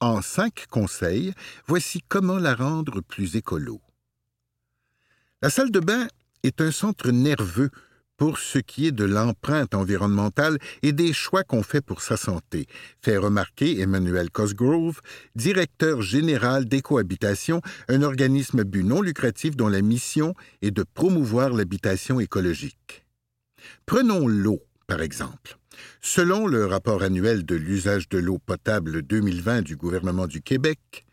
En 0.00 0.22
cinq 0.22 0.66
conseils, 0.70 1.32
voici 1.66 2.02
comment 2.08 2.38
la 2.38 2.54
rendre 2.54 3.00
plus 3.00 3.36
écolo. 3.36 3.80
La 5.42 5.50
salle 5.50 5.70
de 5.70 5.80
bain 5.80 6.08
est 6.42 6.60
un 6.60 6.70
centre 6.70 7.10
nerveux 7.10 7.70
pour 8.16 8.38
ce 8.38 8.58
qui 8.58 8.86
est 8.86 8.92
de 8.92 9.04
l'empreinte 9.04 9.74
environnementale 9.74 10.58
et 10.82 10.92
des 10.92 11.12
choix 11.12 11.44
qu'on 11.44 11.62
fait 11.62 11.80
pour 11.80 12.02
sa 12.02 12.16
santé, 12.16 12.66
fait 13.00 13.16
remarquer 13.16 13.80
Emmanuel 13.80 14.30
Cosgrove, 14.30 15.00
directeur 15.34 16.02
général 16.02 16.66
d'Écohabitation, 16.66 17.60
un 17.88 18.02
organisme 18.02 18.64
but 18.64 18.84
non 18.84 19.02
lucratif 19.02 19.56
dont 19.56 19.68
la 19.68 19.82
mission 19.82 20.34
est 20.62 20.70
de 20.70 20.82
promouvoir 20.82 21.50
l'habitation 21.50 22.20
écologique. 22.20 23.04
Prenons 23.84 24.26
l'eau, 24.26 24.62
par 24.86 25.02
exemple. 25.02 25.58
Selon 26.00 26.46
le 26.46 26.66
rapport 26.66 27.02
annuel 27.02 27.44
de 27.44 27.54
l'usage 27.54 28.08
de 28.08 28.18
l'eau 28.18 28.38
potable 28.38 29.02
2020 29.02 29.62
du 29.62 29.76
gouvernement 29.76 30.26
du 30.26 30.40
Québec, 30.40 31.06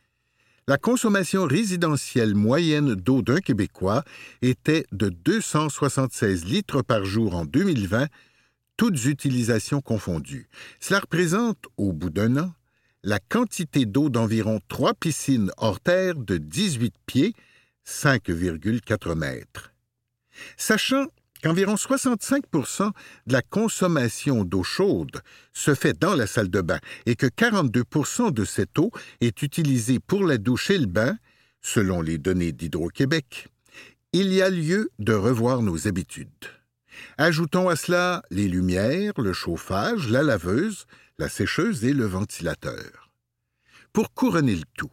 la 0.67 0.77
consommation 0.77 1.45
résidentielle 1.45 2.35
moyenne 2.35 2.95
d'eau 2.95 3.21
d'un 3.21 3.39
Québécois 3.39 4.03
était 4.41 4.85
de 4.91 5.09
276 5.09 6.45
litres 6.45 6.81
par 6.81 7.03
jour 7.03 7.35
en 7.35 7.45
2020, 7.45 8.07
toutes 8.77 9.05
utilisations 9.05 9.81
confondues. 9.81 10.47
Cela 10.79 11.01
représente, 11.01 11.65
au 11.77 11.91
bout 11.91 12.09
d'un 12.09 12.37
an, 12.37 12.53
la 13.03 13.19
quantité 13.19 13.85
d'eau 13.85 14.09
d'environ 14.09 14.61
trois 14.69 14.93
piscines 14.93 15.51
hors 15.57 15.79
terre 15.79 16.15
de 16.15 16.37
18 16.37 16.93
pieds, 17.05 17.33
5,4 17.85 19.15
mètres. 19.15 19.73
Sachant 20.55 21.07
qu'environ 21.43 21.75
65% 21.75 22.91
de 23.27 23.33
la 23.33 23.41
consommation 23.41 24.45
d'eau 24.45 24.63
chaude 24.63 25.21
se 25.51 25.75
fait 25.75 25.99
dans 25.99 26.15
la 26.15 26.25
salle 26.25 26.49
de 26.49 26.61
bain 26.61 26.79
et 27.05 27.15
que 27.15 27.27
42% 27.27 28.31
de 28.31 28.45
cette 28.45 28.79
eau 28.79 28.91
est 29.19 29.41
utilisée 29.41 29.99
pour 29.99 30.23
la 30.23 30.37
douche 30.37 30.71
et 30.71 30.77
le 30.77 30.85
bain, 30.85 31.17
selon 31.61 32.01
les 32.01 32.17
données 32.17 32.53
d'Hydro-Québec, 32.53 33.49
il 34.13 34.33
y 34.33 34.41
a 34.41 34.49
lieu 34.49 34.89
de 34.99 35.13
revoir 35.13 35.61
nos 35.61 35.87
habitudes. 35.87 36.29
Ajoutons 37.17 37.67
à 37.67 37.75
cela 37.75 38.23
les 38.31 38.47
lumières, 38.47 39.13
le 39.17 39.33
chauffage, 39.33 40.07
la 40.09 40.23
laveuse, 40.23 40.85
la 41.17 41.27
sécheuse 41.27 41.83
et 41.83 41.93
le 41.93 42.05
ventilateur. 42.05 43.09
Pour 43.91 44.13
couronner 44.13 44.55
le 44.55 44.63
tout, 44.77 44.91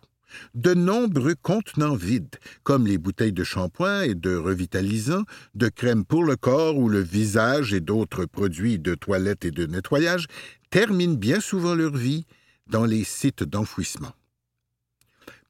de 0.54 0.74
nombreux 0.74 1.34
contenants 1.34 1.94
vides, 1.94 2.36
comme 2.62 2.86
les 2.86 2.98
bouteilles 2.98 3.32
de 3.32 3.44
shampoing 3.44 4.02
et 4.02 4.14
de 4.14 4.34
revitalisants, 4.34 5.24
de 5.54 5.68
crème 5.68 6.04
pour 6.04 6.24
le 6.24 6.36
corps 6.36 6.76
ou 6.76 6.88
le 6.88 7.00
visage 7.00 7.72
et 7.74 7.80
d'autres 7.80 8.24
produits 8.24 8.78
de 8.78 8.94
toilette 8.94 9.44
et 9.44 9.50
de 9.50 9.66
nettoyage, 9.66 10.26
terminent 10.70 11.14
bien 11.14 11.40
souvent 11.40 11.74
leur 11.74 11.96
vie 11.96 12.26
dans 12.66 12.84
les 12.84 13.04
sites 13.04 13.42
d'enfouissement. 13.42 14.12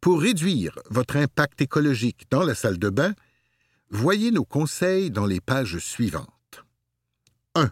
Pour 0.01 0.23
réduire 0.23 0.79
votre 0.89 1.17
impact 1.17 1.61
écologique 1.61 2.27
dans 2.31 2.43
la 2.43 2.55
salle 2.55 2.79
de 2.79 2.89
bain, 2.89 3.15
voyez 3.91 4.31
nos 4.31 4.45
conseils 4.45 5.11
dans 5.11 5.27
les 5.27 5.41
pages 5.41 5.79
suivantes. 5.79 6.65
1. 7.55 7.71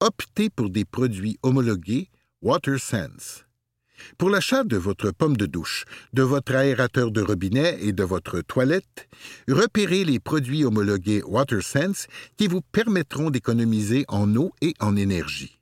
Optez 0.00 0.48
pour 0.48 0.70
des 0.70 0.84
produits 0.84 1.38
homologués 1.42 2.08
WaterSense 2.40 3.47
pour 4.16 4.30
l'achat 4.30 4.64
de 4.64 4.76
votre 4.76 5.10
pomme 5.10 5.36
de 5.36 5.46
douche, 5.46 5.84
de 6.12 6.22
votre 6.22 6.54
aérateur 6.54 7.10
de 7.10 7.20
robinet 7.20 7.78
et 7.80 7.92
de 7.92 8.02
votre 8.02 8.40
toilette, 8.40 9.08
repérez 9.48 10.04
les 10.04 10.20
produits 10.20 10.64
homologués 10.64 11.22
WaterSense 11.24 12.06
qui 12.36 12.46
vous 12.46 12.60
permettront 12.60 13.30
d'économiser 13.30 14.04
en 14.08 14.34
eau 14.36 14.52
et 14.60 14.74
en 14.80 14.96
énergie. 14.96 15.58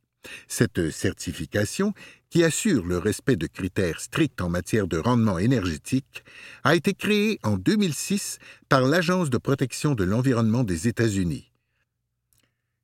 Cette 0.48 0.90
certification, 0.90 1.94
qui 2.30 2.42
assure 2.44 2.84
le 2.84 2.98
respect 2.98 3.36
de 3.36 3.46
critères 3.46 4.00
stricts 4.00 4.40
en 4.40 4.48
matière 4.48 4.88
de 4.88 4.98
rendement 4.98 5.38
énergétique, 5.38 6.24
a 6.64 6.74
été 6.74 6.92
créée 6.94 7.38
en 7.42 7.56
2006 7.56 8.38
par 8.68 8.82
l'Agence 8.82 9.30
de 9.30 9.38
protection 9.38 9.94
de 9.94 10.04
l'environnement 10.04 10.64
des 10.64 10.88
États-Unis. 10.88 11.52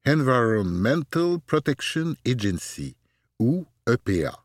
Environmental 0.06 1.38
Protection 1.46 2.14
Agency, 2.26 2.96
ou 3.38 3.66
EPA. 3.86 4.41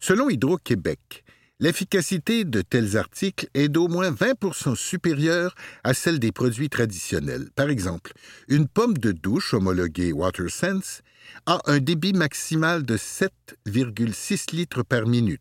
Selon 0.00 0.28
Hydro-Québec, 0.28 1.24
l'efficacité 1.60 2.44
de 2.44 2.62
tels 2.62 2.96
articles 2.96 3.48
est 3.54 3.68
d'au 3.68 3.88
moins 3.88 4.10
20% 4.10 4.74
supérieure 4.74 5.54
à 5.82 5.94
celle 5.94 6.18
des 6.18 6.32
produits 6.32 6.68
traditionnels. 6.68 7.48
Par 7.54 7.70
exemple, 7.70 8.12
une 8.48 8.68
pomme 8.68 8.98
de 8.98 9.12
douche 9.12 9.54
homologuée 9.54 10.12
WaterSense 10.12 11.02
a 11.46 11.60
un 11.66 11.78
débit 11.78 12.12
maximal 12.12 12.84
de 12.84 12.96
7,6 12.96 14.54
litres 14.54 14.82
par 14.82 15.06
minute. 15.06 15.40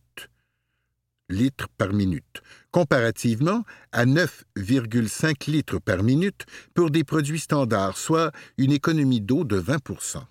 Litres 1.30 1.68
par 1.78 1.94
minute, 1.94 2.42
comparativement 2.72 3.63
à 3.92 4.06
9,5 4.06 5.50
litres 5.50 5.80
par 5.80 6.04
minute 6.04 6.46
pour 6.74 6.92
des 6.92 7.04
produits 7.04 7.40
standards, 7.40 7.98
soit 7.98 8.32
une 8.58 8.72
économie 8.72 9.22
d'eau 9.22 9.44
de 9.44 9.60
20% 9.60 10.22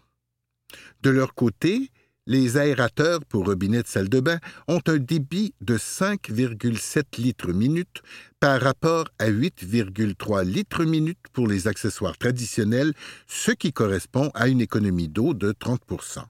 De 1.03 1.11
leur 1.11 1.35
côté, 1.35 1.91
les 2.27 2.57
aérateurs 2.57 3.25
pour 3.25 3.47
robinet 3.47 3.83
de 3.83 3.89
salle 3.89 4.09
de 4.09 4.21
bain 4.21 4.39
ont 4.69 4.81
un 4.87 4.99
débit 4.99 5.55
de 5.61 5.77
5,7 5.77 7.21
litres 7.21 7.53
minute 7.53 8.03
par 8.39 8.61
rapport 8.61 9.07
à 9.19 9.29
8,3 9.29 10.45
litres 10.45 10.85
minute 10.85 11.19
pour 11.33 11.49
les 11.49 11.67
accessoires 11.67 12.17
traditionnels, 12.17 12.93
ce 13.27 13.51
qui 13.51 13.73
correspond 13.73 14.31
à 14.35 14.49
une 14.49 14.61
économie 14.61 15.09
d'eau 15.09 15.35
de 15.35 15.53
30% 15.53 16.25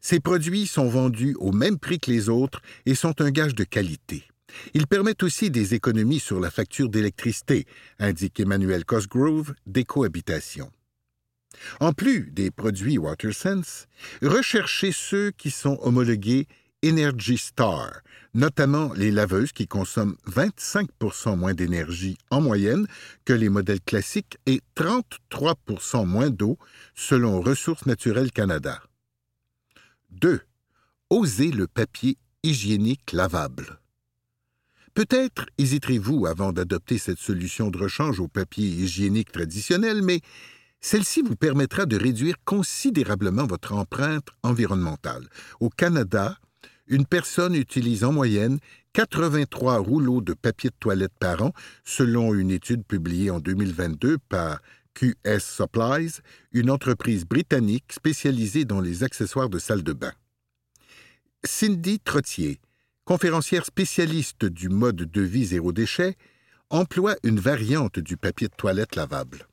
Ces 0.00 0.20
produits 0.20 0.66
sont 0.66 0.88
vendus 0.88 1.36
au 1.38 1.52
même 1.52 1.78
prix 1.78 2.00
que 2.00 2.10
les 2.10 2.28
autres 2.28 2.62
et 2.86 2.94
sont 2.94 3.20
un 3.20 3.30
gage 3.30 3.54
de 3.54 3.64
qualité. 3.64 4.24
Ils 4.72 4.86
permettent 4.86 5.22
aussi 5.22 5.50
des 5.50 5.74
économies 5.74 6.20
sur 6.20 6.40
la 6.40 6.50
facture 6.50 6.88
d'électricité, 6.88 7.66
indique 7.98 8.40
Emmanuel 8.40 8.86
Cosgrove 8.86 9.52
d'Écohabitation. 9.66 10.70
En 11.80 11.92
plus 11.92 12.30
des 12.32 12.50
produits 12.50 12.98
WaterSense, 12.98 13.86
recherchez 14.22 14.92
ceux 14.92 15.30
qui 15.30 15.50
sont 15.50 15.78
homologués 15.82 16.46
Energy 16.84 17.38
Star, 17.38 18.02
notamment 18.34 18.92
les 18.94 19.10
laveuses 19.10 19.52
qui 19.52 19.66
consomment 19.66 20.16
25% 20.28 21.36
moins 21.36 21.54
d'énergie 21.54 22.16
en 22.30 22.40
moyenne 22.40 22.86
que 23.24 23.32
les 23.32 23.48
modèles 23.48 23.80
classiques 23.80 24.38
et 24.46 24.60
33 24.74 25.56
moins 26.04 26.30
d'eau 26.30 26.56
selon 26.94 27.40
Ressources 27.40 27.86
naturelles 27.86 28.30
Canada. 28.30 28.80
2. 30.10 30.40
Osez 31.10 31.50
le 31.50 31.66
papier 31.66 32.16
hygiénique 32.42 33.12
lavable. 33.12 33.80
Peut-être 34.94 35.46
hésiterez-vous 35.58 36.26
avant 36.26 36.52
d'adopter 36.52 36.98
cette 36.98 37.18
solution 37.18 37.70
de 37.70 37.78
rechange 37.78 38.20
au 38.20 38.28
papier 38.28 38.66
hygiénique 38.66 39.32
traditionnel, 39.32 40.02
mais 40.02 40.20
celle-ci 40.80 41.22
vous 41.22 41.36
permettra 41.36 41.86
de 41.86 41.96
réduire 41.96 42.36
considérablement 42.44 43.46
votre 43.46 43.72
empreinte 43.72 44.28
environnementale. 44.42 45.28
Au 45.60 45.70
Canada, 45.70 46.38
une 46.86 47.06
personne 47.06 47.54
utilise 47.54 48.04
en 48.04 48.12
moyenne 48.12 48.58
83 48.94 49.78
rouleaux 49.78 50.20
de 50.20 50.34
papier 50.34 50.70
de 50.70 50.76
toilette 50.78 51.12
par 51.20 51.42
an, 51.42 51.52
selon 51.84 52.34
une 52.34 52.50
étude 52.50 52.84
publiée 52.84 53.30
en 53.30 53.40
2022 53.40 54.18
par 54.28 54.60
QS 54.94 55.40
Supplies, 55.40 56.20
une 56.52 56.70
entreprise 56.70 57.24
britannique 57.24 57.92
spécialisée 57.92 58.64
dans 58.64 58.80
les 58.80 59.04
accessoires 59.04 59.48
de 59.48 59.58
salle 59.58 59.82
de 59.82 59.92
bain. 59.92 60.12
Cindy 61.44 62.00
Trottier, 62.00 62.60
conférencière 63.04 63.64
spécialiste 63.64 64.44
du 64.44 64.68
mode 64.68 64.96
de 64.96 65.22
vie 65.22 65.46
zéro 65.46 65.72
déchet, 65.72 66.16
emploie 66.70 67.16
une 67.22 67.38
variante 67.38 67.98
du 67.98 68.16
papier 68.16 68.48
de 68.48 68.54
toilette 68.56 68.96
lavable. 68.96 69.47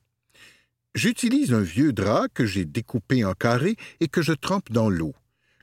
J'utilise 0.96 1.52
un 1.52 1.60
vieux 1.60 1.92
drap 1.92 2.26
que 2.32 2.46
j'ai 2.46 2.64
découpé 2.64 3.22
en 3.22 3.34
carrés 3.34 3.76
et 4.00 4.08
que 4.08 4.22
je 4.22 4.32
trempe 4.32 4.72
dans 4.72 4.88
l'eau. 4.88 5.14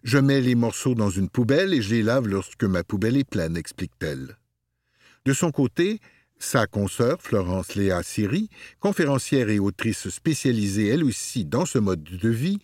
Je 0.03 0.19
mets 0.19 0.41
les 0.41 0.53
morceaux 0.53 0.93
dans 0.93 1.09
une 1.09 1.27
poubelle 1.27 1.73
et 1.73 1.81
je 1.81 1.95
les 1.95 2.03
lave 2.03 2.27
lorsque 2.27 2.63
ma 2.63 2.83
poubelle 2.83 3.17
est 3.17 3.27
pleine, 3.27 3.57
explique-t-elle. 3.57 4.37
De 5.25 5.33
son 5.33 5.49
côté, 5.49 6.01
sa 6.37 6.67
consoeur, 6.67 7.19
Florence 7.19 7.73
Léa 7.73 8.03
Siri, 8.03 8.47
conférencière 8.79 9.49
et 9.49 9.57
autrice 9.57 10.07
spécialisée 10.09 10.89
elle 10.89 11.03
aussi 11.03 11.45
dans 11.45 11.65
ce 11.65 11.79
mode 11.79 12.03
de 12.03 12.29
vie, 12.29 12.59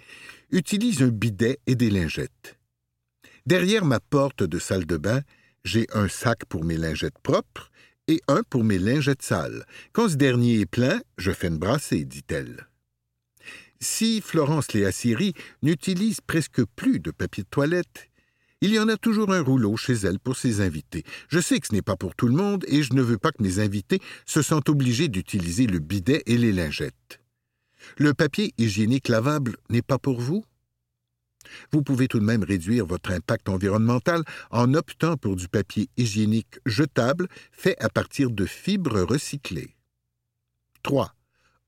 utilise 0.52 1.02
un 1.02 1.08
bidet 1.08 1.58
et 1.66 1.74
des 1.74 1.90
lingettes. 1.90 2.60
Derrière 3.48 3.84
ma 3.84 4.00
porte 4.00 4.44
de 4.44 4.60
salle 4.60 4.86
de 4.86 4.98
bain, 4.98 5.24
j'ai 5.64 5.88
un 5.92 6.08
sac 6.08 6.46
pour 6.46 6.64
mes 6.64 6.78
lingettes 6.78 7.18
propres 7.24 7.69
et 8.10 8.22
un 8.28 8.42
pour 8.50 8.64
mes 8.64 8.80
lingettes 8.80 9.22
sales. 9.22 9.66
Quand 9.94 10.10
ce 10.10 10.16
dernier 10.16 10.62
est 10.62 10.66
plein, 10.66 11.00
je 11.18 11.32
fais 11.32 11.48
une 11.48 11.60
brassée, 11.60 12.06
dit-elle. 12.06 12.68
Si 13.80 14.20
Florence 14.20 14.74
Léa 14.74 14.92
Siri 14.92 15.34
n'utilise 15.62 16.20
presque 16.20 16.66
plus 16.76 17.00
de 17.00 17.12
papier 17.12 17.44
de 17.44 17.50
toilette, 17.50 18.10
il 18.62 18.74
y 18.74 18.80
en 18.80 18.90
a 18.90 18.98
toujours 18.98 19.32
un 19.32 19.42
rouleau 19.42 19.78
chez 19.78 19.94
elle 19.94 20.20
pour 20.20 20.36
ses 20.36 20.60
invités. 20.60 21.04
Je 21.30 21.40
sais 21.40 21.60
que 21.60 21.68
ce 21.68 21.74
n'est 21.74 21.82
pas 21.82 21.96
pour 21.96 22.16
tout 22.16 22.28
le 22.28 22.36
monde 22.36 22.66
et 22.68 22.84
je 22.84 22.94
ne 22.94 23.02
veux 23.02 23.18
pas 23.18 23.32
que 23.32 23.42
mes 23.42 23.60
invités 23.60 24.02
se 24.26 24.42
sentent 24.42 24.68
obligés 24.68 25.08
d'utiliser 25.08 25.66
le 25.66 25.80
bidet 25.80 26.24
et 26.26 26.38
les 26.38 26.52
lingettes. 26.52 27.22
Le 27.98 28.14
papier 28.14 28.54
hygiénique 28.58 29.08
lavable 29.08 29.56
n'est 29.70 29.82
pas 29.82 30.00
pour 30.00 30.20
vous? 30.20 30.44
Vous 31.72 31.84
pouvez 31.84 32.08
tout 32.08 32.20
de 32.20 32.26
même 32.26 32.44
réduire 32.44 32.86
votre 32.86 33.12
impact 33.12 33.50
environnemental 33.50 34.24
en 34.52 34.74
optant 34.74 35.18
pour 35.18 35.36
du 35.36 35.48
papier 35.48 35.90
hygiénique 35.98 36.60
jetable 36.66 37.28
fait 37.52 37.82
à 37.82 37.90
partir 37.90 38.30
de 38.30 38.46
fibres 38.46 39.02
recyclées. 39.02 39.76
3. 40.84 41.14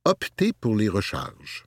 Optez 0.05 0.53
pour 0.53 0.75
les 0.75 0.89
recharges 0.89 1.65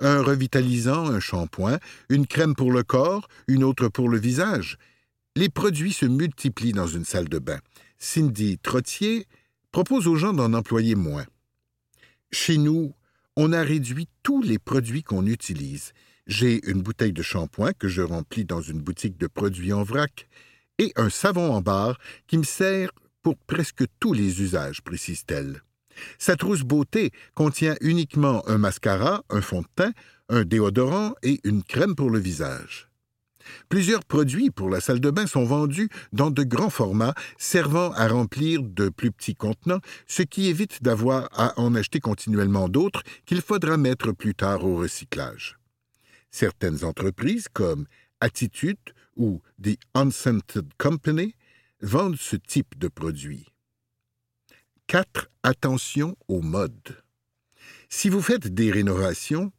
un 0.00 0.22
revitalisant, 0.22 1.06
un 1.06 1.20
shampoing, 1.20 1.78
une 2.08 2.26
crème 2.26 2.54
pour 2.54 2.72
le 2.72 2.82
corps, 2.82 3.28
une 3.48 3.64
autre 3.64 3.88
pour 3.88 4.08
le 4.08 4.18
visage. 4.18 4.78
Les 5.34 5.48
produits 5.48 5.92
se 5.92 6.06
multiplient 6.06 6.72
dans 6.72 6.86
une 6.86 7.04
salle 7.04 7.28
de 7.28 7.38
bain. 7.38 7.58
Cindy 7.98 8.58
Trottier 8.58 9.26
propose 9.72 10.06
aux 10.06 10.16
gens 10.16 10.32
d'en 10.32 10.54
employer 10.54 10.94
moins. 10.94 11.26
Chez 12.30 12.56
nous, 12.56 12.94
on 13.36 13.52
a 13.52 13.62
réduit 13.62 14.08
tous 14.22 14.42
les 14.42 14.58
produits 14.58 15.02
qu'on 15.02 15.26
utilise. 15.26 15.92
J'ai 16.26 16.68
une 16.68 16.82
bouteille 16.82 17.12
de 17.12 17.22
shampoing 17.22 17.72
que 17.72 17.86
je 17.86 18.02
remplis 18.02 18.44
dans 18.44 18.60
une 18.60 18.80
boutique 18.80 19.16
de 19.16 19.28
produits 19.28 19.72
en 19.72 19.84
vrac 19.84 20.28
et 20.78 20.92
un 20.96 21.08
savon 21.08 21.52
en 21.52 21.60
barre 21.60 21.98
qui 22.26 22.36
me 22.36 22.42
sert 22.42 22.90
pour 23.22 23.36
presque 23.36 23.84
tous 24.00 24.12
les 24.12 24.42
usages, 24.42 24.82
précise-t-elle. 24.82 25.62
Sa 26.18 26.36
trousse 26.36 26.62
beauté 26.62 27.12
contient 27.34 27.76
uniquement 27.80 28.46
un 28.48 28.58
mascara, 28.58 29.22
un 29.30 29.40
fond 29.40 29.62
de 29.62 29.68
teint, 29.76 29.92
un 30.28 30.44
déodorant 30.44 31.14
et 31.22 31.40
une 31.44 31.62
crème 31.62 31.94
pour 31.94 32.10
le 32.10 32.18
visage. 32.18 32.88
Plusieurs 33.68 34.04
produits 34.04 34.50
pour 34.50 34.68
la 34.68 34.80
salle 34.80 34.98
de 34.98 35.10
bain 35.10 35.28
sont 35.28 35.44
vendus 35.44 35.88
dans 36.12 36.32
de 36.32 36.42
grands 36.42 36.70
formats, 36.70 37.14
servant 37.38 37.92
à 37.92 38.08
remplir 38.08 38.62
de 38.62 38.88
plus 38.88 39.12
petits 39.12 39.36
contenants, 39.36 39.80
ce 40.08 40.22
qui 40.22 40.48
évite 40.48 40.82
d'avoir 40.82 41.28
à 41.32 41.58
en 41.60 41.76
acheter 41.76 42.00
continuellement 42.00 42.68
d'autres 42.68 43.04
qu'il 43.26 43.40
faudra 43.40 43.76
mettre 43.76 44.10
plus 44.10 44.34
tard 44.34 44.64
au 44.64 44.76
recyclage. 44.76 45.56
Certaines 46.30 46.84
entreprises, 46.84 47.46
comme 47.52 47.86
Attitude 48.20 48.78
ou 49.16 49.40
The 49.62 49.78
Unscented 49.94 50.68
Company, 50.78 51.34
vendent 51.80 52.16
ce 52.16 52.36
type 52.36 52.78
de 52.78 52.88
produits. 52.88 53.46
4. 54.86 55.30
Attention 55.42 56.16
aux 56.28 56.42
modes. 56.42 57.02
Si 57.88 58.08
vous 58.08 58.22
faites 58.22 58.48
des 58.48 58.70
rénovations, 58.70 59.52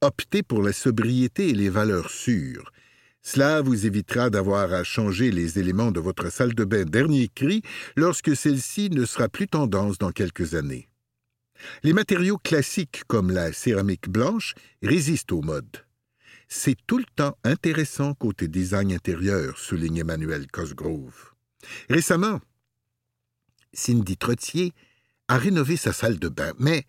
optez 0.00 0.42
pour 0.42 0.62
la 0.62 0.72
sobriété 0.72 1.48
et 1.48 1.54
les 1.54 1.68
valeurs 1.68 2.10
sûres. 2.10 2.72
Cela 3.22 3.60
vous 3.60 3.86
évitera 3.86 4.30
d'avoir 4.30 4.72
à 4.72 4.82
changer 4.82 5.30
les 5.30 5.58
éléments 5.58 5.92
de 5.92 6.00
votre 6.00 6.30
salle 6.30 6.54
de 6.54 6.64
bain 6.64 6.84
dernier 6.84 7.28
cri 7.28 7.62
lorsque 7.96 8.36
celle-ci 8.36 8.90
ne 8.90 9.04
sera 9.04 9.28
plus 9.28 9.46
tendance 9.46 9.98
dans 9.98 10.10
quelques 10.10 10.54
années. 10.54 10.88
Les 11.84 11.92
matériaux 11.92 12.38
classiques 12.38 13.04
comme 13.06 13.30
la 13.30 13.52
céramique 13.52 14.08
blanche 14.08 14.54
résistent 14.82 15.32
aux 15.32 15.42
modes. 15.42 15.84
C'est 16.54 16.76
tout 16.86 16.98
le 16.98 17.06
temps 17.16 17.34
intéressant 17.44 18.12
côté 18.12 18.46
design 18.46 18.92
intérieur, 18.92 19.58
souligne 19.58 19.96
Emmanuel 19.96 20.46
Cosgrove. 20.48 21.32
Récemment, 21.88 22.42
Cindy 23.72 24.18
Trottier 24.18 24.74
a 25.28 25.38
rénové 25.38 25.78
sa 25.78 25.94
salle 25.94 26.18
de 26.18 26.28
bain, 26.28 26.52
mais 26.58 26.84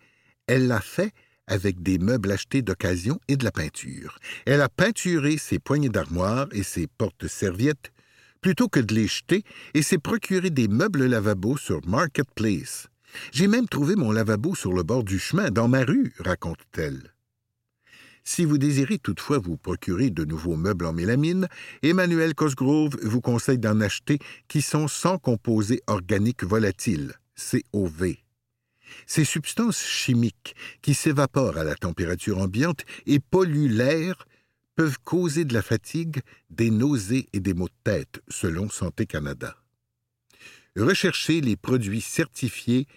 elle 0.48 0.68
l'a 0.68 0.82
fait 0.82 1.14
avec 1.48 1.82
des 1.82 1.98
meubles 1.98 2.34
achetés 2.34 2.62
d'occasion 2.62 3.22
et 3.30 3.38
de 3.38 3.46
la 3.46 3.54
peinture. 3.54 4.20
Elle 4.46 4.60
a 4.60 4.68
peinturé 4.68 5.38
ses 5.38 5.60
poignées 5.60 5.88
d'armoire 5.88 6.48
et 6.52 6.64
ses 6.64 6.86
portes-serviettes 6.86 7.94
plutôt 8.42 8.68
que 8.68 8.82
de 8.82 8.94
les 8.94 9.08
jeter 9.08 9.46
et 9.74 9.82
s'est 9.82 9.98
procuré 9.98 10.50
des 10.50 10.68
meubles 10.68 11.06
lavabo 11.06 11.56
sur 11.56 11.80
Marketplace. 11.88 12.90
J'ai 13.32 13.48
même 13.48 13.70
trouvé 13.70 13.96
mon 13.96 14.12
lavabo 14.12 14.56
sur 14.56 14.74
le 14.74 14.84
bord 14.84 15.06
du 15.06 15.20
chemin, 15.20 15.52
dans 15.52 15.70
ma 15.70 15.86
rue, 15.86 16.14
raconte-t-elle. 16.20 17.13
Si 18.24 18.46
vous 18.46 18.58
désirez 18.58 19.00
toutefois 19.00 19.38
vous 19.38 19.58
procurer 19.58 20.10
de 20.10 20.24
nouveaux 20.24 20.56
meubles 20.56 20.86
en 20.86 20.94
mélamine, 20.94 21.48
Emmanuel 21.82 22.34
Cosgrove 22.36 22.98
vous 23.04 23.22
conseille 23.22 23.58
d'en 23.58 23.82
acheter 23.82 24.20
qui 24.48 24.62
sont 24.62 24.88
sans 24.88 25.18
composés 25.18 25.82
organiques 25.88 26.44
volatiles, 26.44 27.14
COV. 27.36 28.16
Ces 29.08 29.26
substances 29.26 29.84
chimiques 29.84 30.56
qui 30.82 30.94
s'évaporent 30.94 31.58
à 31.58 31.64
la 31.64 31.76
température 31.76 32.38
ambiante 32.38 32.86
et 33.06 33.20
polluent 33.20 33.70
l'air 33.70 34.26
peuvent 34.76 35.00
causer 35.04 35.46
de 35.46 35.54
la 35.54 35.62
fatigue, 35.62 36.22
des 36.50 36.72
nausées 36.72 37.28
et 37.34 37.40
des 37.40 37.54
maux 37.54 37.68
de 37.68 37.74
tête, 37.84 38.22
selon 38.30 38.70
Santé 38.70 39.06
Canada. 39.06 39.56
Recherchez 40.76 41.42
les 41.42 41.56
produits 41.56 42.02
certifiés 42.02 42.88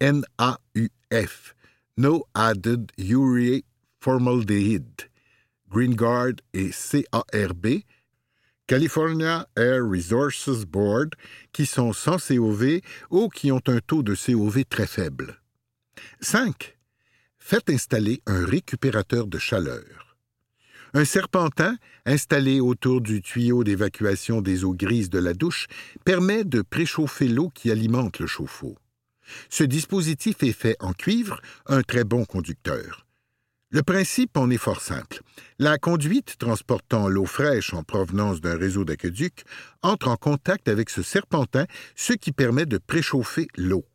NAUF, 0.00 1.54
No 1.96 2.26
Added 2.34 2.90
Urea 2.98 3.60
Formaldehyde, 4.02 5.08
Guard 5.70 6.34
et 6.52 6.70
CARB, 6.72 7.66
California 8.66 9.46
Air 9.56 9.88
Resources 9.88 10.64
Board, 10.64 11.14
qui 11.52 11.66
sont 11.66 11.92
sans 11.92 12.18
COV 12.18 12.80
ou 13.10 13.28
qui 13.28 13.52
ont 13.52 13.62
un 13.68 13.78
taux 13.78 14.02
de 14.02 14.16
COV 14.16 14.64
très 14.64 14.88
faible. 14.88 15.40
5. 16.20 16.76
Faites 17.38 17.70
installer 17.70 18.20
un 18.26 18.44
récupérateur 18.44 19.28
de 19.28 19.38
chaleur. 19.38 20.16
Un 20.94 21.04
serpentin, 21.04 21.76
installé 22.04 22.58
autour 22.58 23.02
du 23.02 23.22
tuyau 23.22 23.62
d'évacuation 23.62 24.42
des 24.42 24.64
eaux 24.64 24.74
grises 24.74 25.10
de 25.10 25.20
la 25.20 25.32
douche, 25.32 25.68
permet 26.04 26.42
de 26.42 26.62
préchauffer 26.62 27.28
l'eau 27.28 27.50
qui 27.50 27.70
alimente 27.70 28.18
le 28.18 28.26
chauffe-eau. 28.26 28.76
Ce 29.48 29.62
dispositif 29.62 30.42
est 30.42 30.52
fait 30.52 30.76
en 30.80 30.92
cuivre, 30.92 31.40
un 31.66 31.82
très 31.82 32.02
bon 32.02 32.24
conducteur. 32.24 33.06
Le 33.74 33.82
principe 33.82 34.36
en 34.36 34.50
est 34.50 34.58
fort 34.58 34.82
simple. 34.82 35.22
La 35.58 35.78
conduite 35.78 36.36
transportant 36.36 37.08
l'eau 37.08 37.24
fraîche 37.24 37.72
en 37.72 37.82
provenance 37.82 38.42
d'un 38.42 38.58
réseau 38.58 38.84
d'aqueduc 38.84 39.44
entre 39.80 40.08
en 40.08 40.16
contact 40.16 40.68
avec 40.68 40.90
ce 40.90 41.02
serpentin, 41.02 41.64
ce 41.96 42.12
qui 42.12 42.32
permet 42.32 42.66
de 42.66 42.76
préchauffer 42.76 43.48
l'eau. 43.56 43.86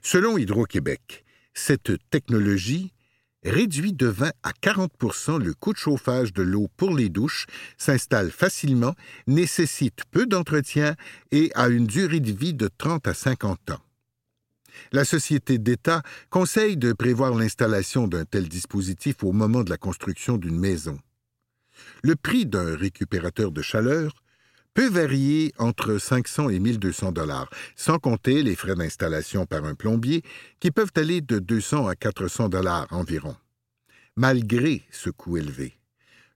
Selon 0.00 0.38
Hydro-Québec, 0.38 1.24
cette 1.54 1.90
technologie 2.10 2.92
réduit 3.42 3.94
de 3.94 4.06
20 4.06 4.30
à 4.44 4.52
40% 4.62 5.42
le 5.42 5.54
coût 5.54 5.72
de 5.72 5.78
chauffage 5.78 6.32
de 6.32 6.42
l'eau 6.42 6.68
pour 6.76 6.94
les 6.94 7.08
douches, 7.08 7.46
s'installe 7.78 8.30
facilement, 8.30 8.94
nécessite 9.26 10.04
peu 10.12 10.24
d'entretien 10.24 10.94
et 11.32 11.50
a 11.56 11.66
une 11.66 11.88
durée 11.88 12.20
de 12.20 12.30
vie 12.30 12.54
de 12.54 12.68
30 12.78 13.08
à 13.08 13.14
50 13.14 13.70
ans. 13.72 13.87
La 14.92 15.04
Société 15.04 15.58
d'État 15.58 16.02
conseille 16.30 16.76
de 16.76 16.92
prévoir 16.92 17.34
l'installation 17.34 18.08
d'un 18.08 18.24
tel 18.24 18.48
dispositif 18.48 19.22
au 19.22 19.32
moment 19.32 19.62
de 19.62 19.70
la 19.70 19.76
construction 19.76 20.36
d'une 20.36 20.58
maison. 20.58 20.98
Le 22.02 22.16
prix 22.16 22.46
d'un 22.46 22.76
récupérateur 22.76 23.50
de 23.52 23.62
chaleur 23.62 24.12
peut 24.74 24.88
varier 24.88 25.52
entre 25.58 25.98
500 25.98 26.50
et 26.50 26.58
1200 26.58 27.12
dollars, 27.12 27.50
sans 27.74 27.98
compter 27.98 28.42
les 28.42 28.54
frais 28.54 28.76
d'installation 28.76 29.44
par 29.44 29.64
un 29.64 29.74
plombier 29.74 30.22
qui 30.60 30.70
peuvent 30.70 30.92
aller 30.94 31.20
de 31.20 31.38
200 31.38 31.88
à 31.88 31.96
400 31.96 32.48
dollars 32.48 32.86
environ. 32.90 33.34
Malgré 34.16 34.82
ce 34.90 35.10
coût 35.10 35.36
élevé, 35.36 35.78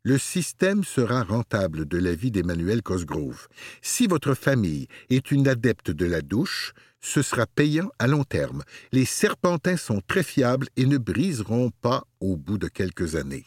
le 0.04 0.18
système 0.18 0.82
sera 0.82 1.22
rentable 1.22 1.86
de 1.86 1.98
l'avis 1.98 2.32
d'Emmanuel 2.32 2.82
Cosgrove. 2.82 3.46
Si 3.82 4.08
votre 4.08 4.34
famille 4.34 4.88
est 5.10 5.30
une 5.30 5.46
adepte 5.46 5.92
de 5.92 6.06
la 6.06 6.22
douche, 6.22 6.72
ce 7.02 7.20
sera 7.20 7.46
payant 7.46 7.90
à 7.98 8.06
long 8.06 8.24
terme. 8.24 8.62
Les 8.92 9.04
serpentins 9.04 9.76
sont 9.76 10.00
très 10.06 10.22
fiables 10.22 10.68
et 10.76 10.86
ne 10.86 10.96
briseront 10.96 11.70
pas 11.82 12.04
au 12.20 12.36
bout 12.36 12.56
de 12.56 12.68
quelques 12.68 13.16
années. 13.16 13.44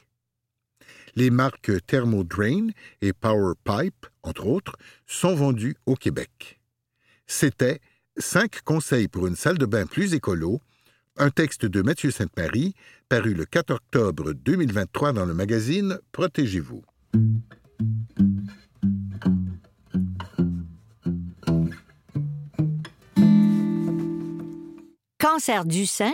Les 1.16 1.30
marques 1.30 1.72
Thermodrain 1.88 2.68
et 3.02 3.14
Power 3.14 3.54
Pipe, 3.64 4.06
entre 4.22 4.46
autres, 4.46 4.76
sont 5.08 5.34
vendues 5.34 5.78
au 5.86 5.96
Québec. 5.96 6.60
C'était 7.26 7.80
Cinq 8.18 8.62
conseils 8.62 9.10
pour 9.10 9.28
une 9.28 9.36
salle 9.36 9.58
de 9.58 9.66
bain 9.66 9.86
plus 9.86 10.14
écolo, 10.14 10.62
un 11.18 11.30
texte 11.30 11.66
de 11.66 11.82
Mathieu 11.82 12.12
Sainte-Marie, 12.12 12.74
paru 13.10 13.34
le 13.34 13.44
4 13.44 13.72
octobre 13.72 14.32
2023 14.32 15.12
dans 15.12 15.26
le 15.26 15.34
magazine 15.34 16.00
Protégez-vous. 16.14 16.84
Cancer 25.36 25.66
du 25.66 25.86
sein, 25.86 26.14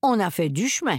on 0.00 0.18
a 0.18 0.30
fait 0.30 0.48
du 0.48 0.68
chemin. 0.68 0.98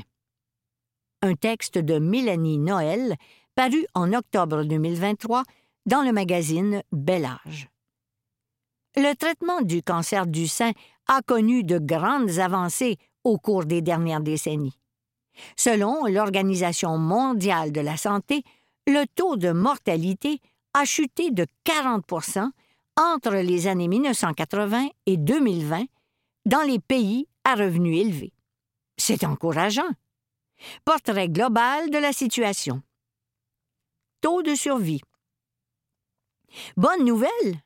Un 1.24 1.34
texte 1.34 1.80
de 1.80 1.98
Mélanie 1.98 2.60
Noël, 2.60 3.16
paru 3.56 3.88
en 3.96 4.14
octobre 4.14 4.64
2023 4.64 5.42
dans 5.88 6.04
le 6.04 6.12
magazine 6.12 6.84
Bel 6.92 7.26
Âge. 7.26 7.68
Le 8.96 9.16
traitement 9.16 9.64
du 9.64 9.82
cancer 9.82 10.28
du 10.28 10.48
sein 10.48 10.74
a 11.08 11.24
connu 11.24 11.64
de 11.64 11.80
grandes 11.80 12.38
avancées 12.38 13.00
au 13.24 13.40
cours 13.40 13.66
des 13.66 13.82
dernières 13.82 14.22
décennies. 14.22 14.78
Selon 15.58 16.06
l'Organisation 16.06 17.00
mondiale 17.00 17.72
de 17.72 17.82
la 17.82 17.98
santé, 17.98 18.44
le 18.86 19.06
taux 19.16 19.38
de 19.38 19.50
mortalité 19.52 20.40
a 20.76 20.86
chuté 20.86 21.32
de 21.32 21.48
40% 21.66 22.48
entre 22.96 23.34
les 23.38 23.66
années 23.66 23.88
1980 23.88 24.88
et 25.08 25.18
2020 25.18 25.86
dans 26.46 26.62
les 26.62 26.78
pays 26.78 27.28
à 27.46 27.56
revenus 27.56 28.02
élevés. 28.02 28.34
C'est 28.98 29.24
encourageant. 29.24 29.90
Portrait 30.84 31.30
global 31.30 31.90
de 31.90 31.98
la 31.98 32.12
situation. 32.12 32.82
Taux 34.22 34.42
de 34.42 34.56
survie. 34.56 35.02
Bonne 36.76 37.06
nouvelle. 37.06 37.62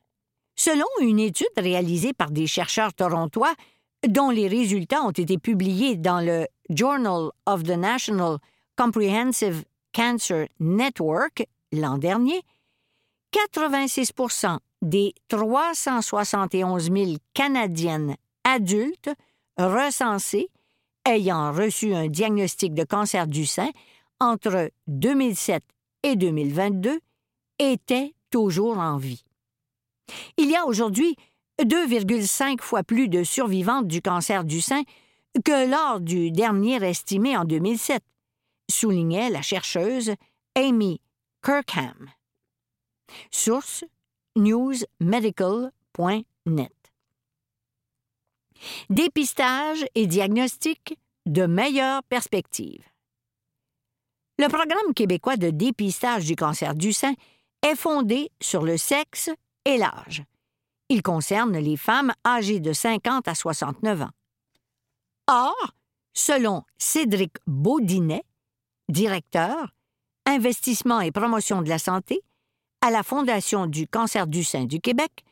Selon 0.56 0.88
une 1.02 1.20
étude 1.20 1.48
réalisée 1.58 2.14
par 2.14 2.32
des 2.32 2.48
chercheurs 2.48 2.94
torontois, 2.94 3.54
dont 4.08 4.30
les 4.30 4.48
résultats 4.48 5.02
ont 5.04 5.12
été 5.12 5.38
publiés 5.38 5.96
dans 5.96 6.20
le 6.20 6.48
Journal 6.70 7.32
of 7.46 7.64
the 7.64 7.78
National 7.78 8.38
Comprehensive 8.76 9.64
Cancer 9.94 10.48
Network 10.60 11.46
l'an 11.72 11.98
dernier, 11.98 12.42
86% 13.34 14.58
des 14.82 15.14
371 15.28 16.92
000 16.92 17.12
Canadiennes 17.34 18.16
adultes 18.44 19.10
recensées 19.60 20.50
ayant 21.06 21.52
reçu 21.52 21.94
un 21.94 22.08
diagnostic 22.08 22.74
de 22.74 22.84
cancer 22.84 23.28
du 23.28 23.46
sein 23.46 23.70
entre 24.20 24.72
2007 24.88 25.64
et 26.04 26.16
2022 26.16 27.00
étaient 27.60 28.14
toujours 28.32 28.78
en 28.78 28.98
vie. 28.98 29.24
Il 30.38 30.50
y 30.50 30.56
a 30.56 30.66
aujourd'hui 30.66 31.16
2,5 31.62 32.62
fois 32.62 32.84
plus 32.84 33.10
de 33.10 33.24
survivantes 33.24 33.88
du 33.88 34.02
cancer 34.02 34.44
du 34.44 34.62
sein 34.62 34.84
que 35.44 35.70
lors 35.70 36.00
du 36.00 36.32
dernier 36.32 36.84
estimé 36.84 37.38
en 37.38 37.46
2007, 37.46 38.04
soulignait 38.70 39.30
la 39.30 39.42
chercheuse 39.42 40.14
Amy 40.56 41.02
Kirkham. 41.44 42.10
Source 43.32 43.84
newsmedical.net. 44.36 46.79
Dépistage 48.90 49.86
et 49.96 50.08
diagnostic 50.08 50.98
de 51.26 51.46
meilleure 51.46 52.04
perspective. 52.04 52.84
Le 54.38 54.48
programme 54.48 54.94
québécois 54.96 55.38
de 55.38 55.50
dépistage 55.50 56.26
du 56.26 56.36
cancer 56.36 56.74
du 56.74 56.94
sein 56.94 57.14
est 57.62 57.76
fondé 57.76 58.32
sur 58.42 58.64
le 58.64 58.78
sexe 58.78 59.30
et 59.66 59.78
l'âge. 59.78 60.24
Il 60.88 61.04
concerne 61.04 61.58
les 61.58 61.78
femmes 61.78 62.14
âgées 62.26 62.60
de 62.60 62.74
50 62.74 63.28
à 63.28 63.36
69 63.36 64.02
ans. 64.04 64.12
Or, 65.28 65.74
selon 66.14 66.64
Cédric 66.78 67.34
Baudinet, 67.46 68.24
directeur, 68.88 69.76
investissement 70.26 71.02
et 71.02 71.12
promotion 71.12 71.62
de 71.62 71.70
la 71.70 71.78
santé, 71.78 72.22
à 72.82 72.92
la 72.92 73.04
Fondation 73.04 73.68
du 73.68 73.88
cancer 73.88 74.26
du 74.26 74.44
sein 74.44 74.66
du 74.66 74.80
Québec, 74.80 75.26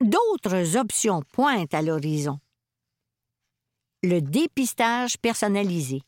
d'autres 0.00 0.76
options 0.76 1.22
pointent 1.32 1.74
à 1.74 1.82
l'horizon. 1.82 2.38
Le 4.04 4.20
dépistage 4.20 5.16
personnalisé. 5.16 6.02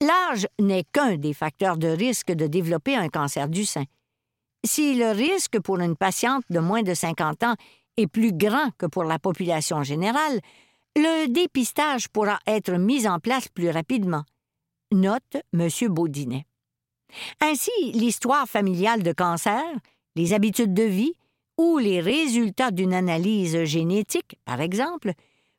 L'âge 0.00 0.48
n'est 0.58 0.82
qu'un 0.82 1.16
des 1.16 1.32
facteurs 1.32 1.76
de 1.76 1.86
risque 1.86 2.32
de 2.32 2.48
développer 2.48 2.96
un 2.96 3.08
cancer 3.08 3.48
du 3.48 3.64
sein. 3.64 3.84
Si 4.64 4.96
le 4.96 5.12
risque 5.12 5.60
pour 5.60 5.78
une 5.78 5.94
patiente 5.94 6.42
de 6.50 6.58
moins 6.58 6.82
de 6.82 6.92
50 6.92 7.44
ans 7.44 7.54
est 7.96 8.08
plus 8.08 8.32
grand 8.32 8.72
que 8.78 8.86
pour 8.86 9.04
la 9.04 9.20
population 9.20 9.84
générale, 9.84 10.40
le 10.96 11.28
dépistage 11.28 12.08
pourra 12.08 12.40
être 12.48 12.72
mis 12.72 13.06
en 13.06 13.20
place 13.20 13.46
plus 13.46 13.70
rapidement. 13.70 14.24
Note 14.90 15.36
M. 15.52 15.68
Baudinet. 15.88 16.46
Ainsi, 17.40 17.70
l'histoire 17.92 18.48
familiale 18.48 19.04
de 19.04 19.12
cancer, 19.12 19.62
les 20.16 20.32
habitudes 20.32 20.74
de 20.74 20.82
vie 20.82 21.14
ou 21.56 21.78
les 21.78 22.00
résultats 22.00 22.72
d'une 22.72 22.92
analyse 22.92 23.62
génétique, 23.62 24.36
par 24.44 24.60
exemple, 24.60 25.12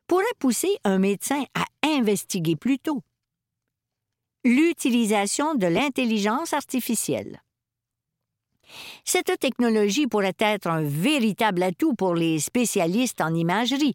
pourraient 0.06 0.24
pousser 0.38 0.76
un 0.84 0.98
médecin 0.98 1.44
à 1.54 1.64
investiguer 1.86 2.56
plus 2.56 2.78
tôt. 2.78 3.02
L'utilisation 4.44 5.54
de 5.54 5.66
l'intelligence 5.66 6.52
artificielle. 6.52 7.40
Cette 9.04 9.38
technologie 9.38 10.06
pourrait 10.06 10.36
être 10.38 10.66
un 10.66 10.82
véritable 10.82 11.62
atout 11.62 11.94
pour 11.94 12.14
les 12.14 12.38
spécialistes 12.38 13.20
en 13.20 13.34
imagerie, 13.34 13.94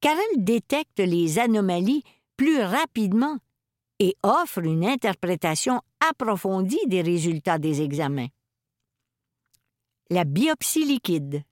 car 0.00 0.16
elle 0.16 0.44
détecte 0.44 0.98
les 0.98 1.38
anomalies 1.38 2.02
plus 2.36 2.60
rapidement 2.60 3.38
et 3.98 4.16
offre 4.22 4.60
une 4.60 4.86
interprétation 4.86 5.80
approfondie 6.08 6.86
des 6.86 7.02
résultats 7.02 7.58
des 7.58 7.82
examens. 7.82 8.28
La 10.10 10.24
biopsie 10.24 10.84
liquide. 10.84 11.42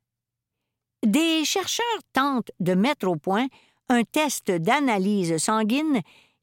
Des 1.04 1.44
chercheurs 1.44 1.84
tentent 2.12 2.52
de 2.60 2.74
mettre 2.74 3.08
au 3.08 3.16
point 3.16 3.48
un 3.88 4.02
test 4.04 4.50
d'analyse 4.50 5.36
sanguine 5.38 6.00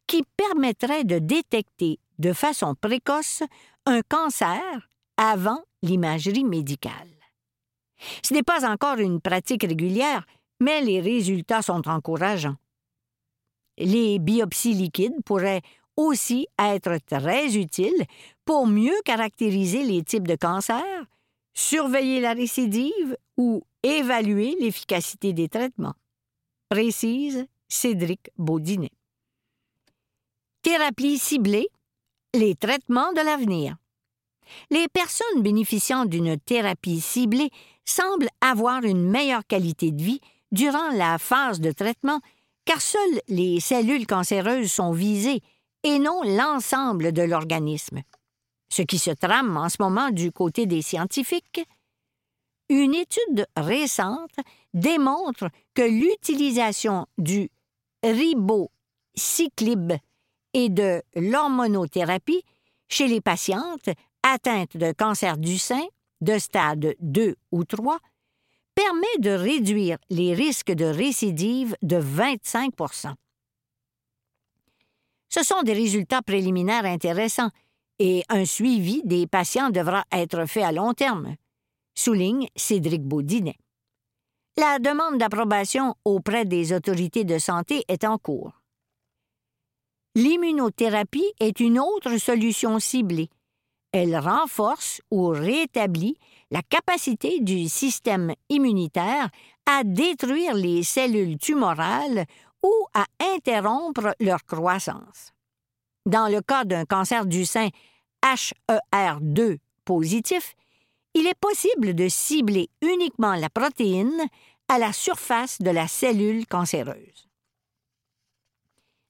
qui 0.07 0.23
permettrait 0.37 1.03
de 1.03 1.19
détecter 1.19 1.99
de 2.19 2.33
façon 2.33 2.75
précoce 2.75 3.43
un 3.85 4.01
cancer 4.01 4.89
avant 5.17 5.63
l'imagerie 5.81 6.43
médicale. 6.43 7.09
Ce 8.21 8.33
n'est 8.33 8.43
pas 8.43 8.69
encore 8.69 8.97
une 8.97 9.21
pratique 9.21 9.63
régulière, 9.63 10.25
mais 10.59 10.81
les 10.81 10.99
résultats 10.99 11.61
sont 11.61 11.87
encourageants. 11.87 12.55
Les 13.77 14.19
biopsies 14.19 14.73
liquides 14.73 15.23
pourraient 15.25 15.61
aussi 15.95 16.47
être 16.59 16.97
très 17.05 17.55
utiles 17.55 18.05
pour 18.45 18.67
mieux 18.67 18.95
caractériser 19.05 19.83
les 19.83 20.03
types 20.03 20.27
de 20.27 20.35
cancers, 20.35 21.05
surveiller 21.53 22.19
la 22.19 22.33
récidive 22.33 23.17
ou 23.37 23.63
évaluer 23.83 24.55
l'efficacité 24.59 25.33
des 25.33 25.49
traitements. 25.49 25.95
Précise 26.73 27.45
Cédric 27.67 28.31
Baudinet. 28.35 28.89
Thérapie 30.63 31.19
ciblée, 31.19 31.67
les 32.33 32.55
traitements 32.55 33.13
de 33.13 33.21
l'avenir. 33.23 33.75
Les 34.71 34.87
personnes 34.87 35.43
bénéficiant 35.43 36.05
d'une 36.05 36.35
thérapie 36.39 36.99
ciblée 36.99 37.51
semblent 37.85 38.29
avoir 38.41 38.81
une 38.85 39.07
meilleure 39.07 39.45
qualité 39.45 39.91
de 39.91 40.01
vie 40.01 40.19
durant 40.51 40.89
la 40.93 41.19
phase 41.19 41.59
de 41.59 41.71
traitement 41.71 42.21
car 42.65 42.81
seules 42.81 43.21
les 43.27 43.59
cellules 43.59 44.07
cancéreuses 44.07 44.71
sont 44.71 44.93
visées 44.93 45.41
et 45.83 45.99
non 45.99 46.23
l'ensemble 46.23 47.11
de 47.11 47.21
l'organisme. 47.21 48.01
Ce 48.69 48.81
qui 48.81 48.97
se 48.97 49.11
trame 49.11 49.57
en 49.57 49.69
ce 49.69 49.77
moment 49.79 50.09
du 50.09 50.31
côté 50.31 50.65
des 50.65 50.81
scientifiques. 50.81 51.61
Une 52.69 52.95
étude 52.95 53.45
récente 53.55 54.37
démontre 54.73 55.49
que 55.73 55.81
l'utilisation 55.81 57.05
du 57.17 57.49
ribocyclib 58.03 59.93
et 60.53 60.69
de 60.69 61.01
l'hormonothérapie 61.15 62.43
chez 62.89 63.07
les 63.07 63.21
patientes 63.21 63.89
atteintes 64.23 64.77
de 64.77 64.91
cancer 64.91 65.37
du 65.37 65.57
sein 65.57 65.85
de 66.21 66.37
stade 66.37 66.95
2 66.99 67.35
ou 67.51 67.65
3 67.65 67.99
permet 68.75 69.17
de 69.19 69.31
réduire 69.31 69.97
les 70.09 70.33
risques 70.33 70.71
de 70.71 70.85
récidive 70.85 71.75
de 71.81 71.97
25% 71.97 73.13
Ce 75.29 75.43
sont 75.43 75.61
des 75.63 75.73
résultats 75.73 76.21
préliminaires 76.21 76.85
intéressants 76.85 77.51
et 77.99 78.23
un 78.29 78.45
suivi 78.45 79.01
des 79.05 79.27
patients 79.27 79.69
devra 79.69 80.03
être 80.11 80.45
fait 80.45 80.63
à 80.63 80.71
long 80.71 80.93
terme, 80.93 81.35
souligne 81.95 82.47
Cédric 82.55 83.03
Baudinet. 83.03 83.57
La 84.57 84.79
demande 84.79 85.17
d'approbation 85.17 85.95
auprès 86.05 86.45
des 86.45 86.73
autorités 86.73 87.23
de 87.23 87.37
santé 87.37 87.83
est 87.87 88.03
en 88.03 88.17
cours. 88.17 88.61
L'immunothérapie 90.15 91.33
est 91.39 91.59
une 91.59 91.79
autre 91.79 92.17
solution 92.17 92.79
ciblée 92.79 93.29
elle 93.93 94.17
renforce 94.17 95.01
ou 95.11 95.27
rétablit 95.27 96.17
la 96.51 96.61
capacité 96.63 97.39
du 97.39 97.69
système 97.69 98.33
immunitaire 98.49 99.29
à 99.67 99.83
détruire 99.83 100.55
les 100.55 100.83
cellules 100.83 101.37
tumorales 101.37 102.25
ou 102.63 102.73
à 102.93 103.05
interrompre 103.35 104.15
leur 104.19 104.43
croissance. 104.45 105.33
Dans 106.05 106.27
le 106.27 106.41
cas 106.41 106.65
d'un 106.65 106.85
cancer 106.85 107.25
du 107.25 107.45
sein 107.45 107.69
HER2 108.23 109.59
positif, 109.85 110.55
il 111.13 111.27
est 111.27 111.39
possible 111.39 111.93
de 111.93 112.07
cibler 112.09 112.69
uniquement 112.81 113.35
la 113.35 113.49
protéine 113.49 114.27
à 114.67 114.79
la 114.79 114.93
surface 114.93 115.61
de 115.61 115.69
la 115.69 115.87
cellule 115.87 116.47
cancéreuse. 116.47 117.29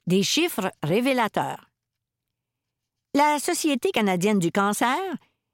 Des 0.07 0.23
chiffres 0.23 0.71
révélateurs. 0.81 1.69
La 3.13 3.39
Société 3.39 3.91
canadienne 3.91 4.39
du 4.39 4.51
cancer, 4.51 4.97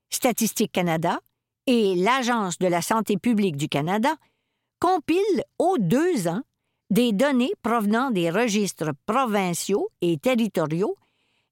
Statistique 0.10 0.72
Canada 0.72 1.20
et 1.68 1.94
l'Agence 1.96 2.58
de 2.58 2.68
la 2.68 2.82
santé 2.82 3.18
publique 3.18 3.58
du 3.58 3.68
Canada 3.68 4.16
compilent 4.80 5.44
aux 5.60 5.78
deux 5.78 6.28
ans 6.28 6.42
des 6.90 7.12
données 7.12 7.54
provenant 7.62 8.10
des 8.10 8.32
registres 8.32 8.92
provinciaux 9.06 9.90
et 10.02 10.18
territoriaux 10.18 10.96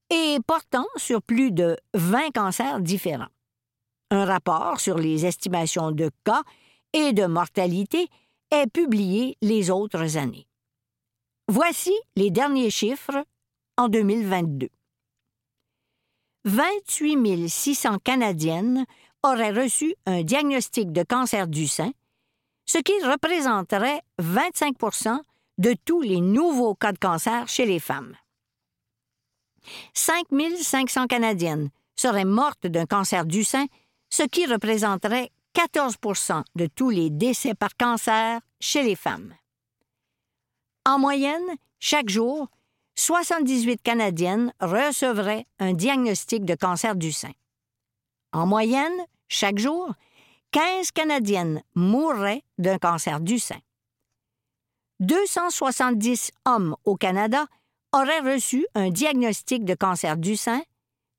et 0.09 0.39
portant 0.47 0.87
sur 0.95 1.21
plus 1.21 1.51
de 1.51 1.77
20 1.93 2.31
cancers 2.31 2.79
différents. 2.79 3.27
Un 4.09 4.25
rapport 4.25 4.79
sur 4.79 4.97
les 4.97 5.25
estimations 5.25 5.91
de 5.91 6.09
cas 6.23 6.43
et 6.93 7.11
de 7.11 7.25
mortalité 7.25 8.07
est 8.51 8.67
publié 8.71 9.37
les 9.41 9.69
autres 9.69 10.17
années. 10.17 10.47
Voici 11.49 11.93
les 12.15 12.31
derniers 12.31 12.69
chiffres 12.69 13.25
en 13.77 13.89
2022. 13.89 14.69
28 16.45 17.49
600 17.49 17.99
Canadiennes 17.99 18.85
auraient 19.23 19.51
reçu 19.51 19.93
un 20.05 20.23
diagnostic 20.23 20.93
de 20.93 21.03
cancer 21.03 21.47
du 21.47 21.67
sein, 21.67 21.91
ce 22.65 22.77
qui 22.77 22.93
représenterait 23.03 24.01
25% 24.21 25.19
de 25.57 25.75
tous 25.85 26.01
les 26.01 26.21
nouveaux 26.21 26.75
cas 26.75 26.93
de 26.93 26.97
cancer 26.97 27.47
chez 27.49 27.65
les 27.65 27.79
femmes. 27.79 28.15
5 29.93 30.27
500 30.61 31.07
Canadiennes 31.07 31.69
seraient 31.95 32.25
mortes 32.25 32.67
d'un 32.67 32.85
cancer 32.85 33.25
du 33.25 33.43
sein, 33.43 33.65
ce 34.09 34.23
qui 34.23 34.45
représenterait 34.45 35.31
14% 35.53 36.43
de 36.55 36.67
tous 36.67 36.89
les 36.89 37.09
décès 37.09 37.53
par 37.53 37.75
cancer 37.77 38.39
chez 38.59 38.83
les 38.83 38.95
femmes. 38.95 39.33
En 40.85 40.99
moyenne, 40.99 41.55
chaque 41.79 42.09
jour, 42.09 42.47
78 42.95 43.81
Canadiennes 43.81 44.53
recevraient 44.59 45.45
un 45.59 45.73
diagnostic 45.73 46.45
de 46.45 46.55
cancer 46.55 46.95
du 46.95 47.11
sein. 47.11 47.33
En 48.33 48.45
moyenne, 48.45 49.05
chaque 49.27 49.57
jour, 49.57 49.93
15 50.51 50.91
Canadiennes 50.91 51.61
mourraient 51.75 52.43
d'un 52.57 52.77
cancer 52.77 53.19
du 53.19 53.39
sein. 53.39 53.59
270 54.99 56.31
hommes 56.45 56.75
au 56.85 56.95
Canada 56.95 57.45
auraient 57.93 58.21
reçu 58.21 58.65
un 58.73 58.89
diagnostic 58.89 59.65
de 59.65 59.75
cancer 59.75 60.17
du 60.17 60.35
sein, 60.35 60.61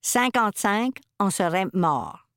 55 0.03 0.97
en 1.19 1.31
seraient 1.31 1.69
morts. 1.73 2.28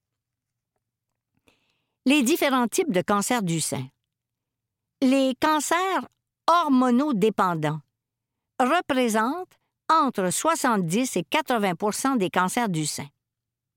Les 2.07 2.23
différents 2.23 2.67
types 2.67 2.91
de 2.91 3.03
cancer 3.03 3.43
du 3.43 3.61
sein. 3.61 3.87
Les 5.03 5.35
cancers 5.39 6.07
hormonodépendants 6.47 7.81
représentent 8.59 9.59
entre 9.87 10.31
70 10.31 11.17
et 11.17 11.21
80% 11.21 12.17
des 12.17 12.31
cancers 12.31 12.69
du 12.69 12.87
sein. 12.87 13.05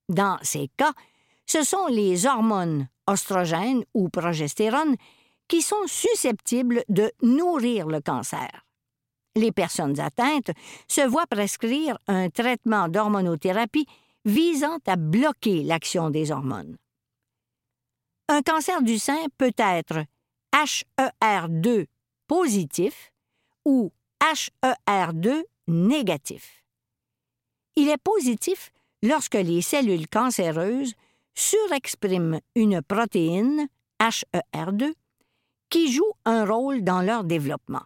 Dans 0.08 0.38
ces 0.40 0.70
cas, 0.78 0.94
ce 1.44 1.62
sont 1.62 1.86
les 1.88 2.24
hormones 2.24 2.88
oestrogènes 3.06 3.84
ou 3.92 4.08
progestérone 4.08 4.96
qui 5.46 5.60
sont 5.60 5.86
susceptibles 5.86 6.82
de 6.88 7.12
nourrir 7.20 7.86
le 7.86 8.00
cancer. 8.00 8.48
Les 9.36 9.52
personnes 9.52 10.00
atteintes 10.00 10.52
se 10.88 11.02
voient 11.02 11.26
prescrire 11.26 11.98
un 12.06 12.30
traitement 12.30 12.88
d'hormonothérapie 12.88 13.86
visant 14.24 14.78
à 14.86 14.96
bloquer 14.96 15.62
l'action 15.62 16.08
des 16.08 16.30
hormones. 16.30 16.78
Un 18.28 18.40
cancer 18.40 18.82
du 18.82 18.98
sein 18.98 19.26
peut 19.36 19.52
être 19.58 20.04
HER2 20.52 21.86
positif 22.26 23.12
ou 23.66 23.92
HER2 24.20 25.42
négatif. 25.68 26.64
Il 27.76 27.88
est 27.88 27.98
positif 27.98 28.72
lorsque 29.02 29.34
les 29.34 29.60
cellules 29.60 30.08
cancéreuses 30.08 30.94
surexpriment 31.34 32.40
une 32.54 32.80
protéine, 32.80 33.68
HER2, 34.00 34.92
qui 35.68 35.92
joue 35.92 36.12
un 36.24 36.46
rôle 36.46 36.82
dans 36.82 37.02
leur 37.02 37.24
développement. 37.24 37.82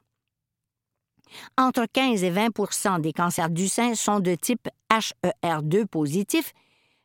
Entre 1.57 1.87
15 1.93 2.23
et 2.23 2.31
20% 2.31 3.01
des 3.01 3.13
cancers 3.13 3.51
du 3.51 3.69
sein 3.69 3.95
sont 3.95 4.21
de 4.21 4.35
type 4.35 4.69
HER2 4.91 5.87
positif, 5.87 6.53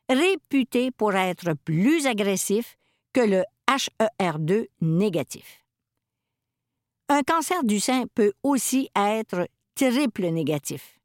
réputés 0.08 0.90
pour 0.90 1.14
être 1.14 1.54
plus 1.64 2.06
agressifs 2.06 2.76
que 3.14 3.20
le 3.20 3.44
HER2 3.68 4.66
négatif. 4.82 5.64
Un 7.08 7.22
cancer 7.22 7.64
du 7.64 7.80
sein 7.80 8.04
peut 8.14 8.32
aussi 8.42 8.90
être 8.94 9.48
triple 9.74 10.26
négatif, 10.26 11.00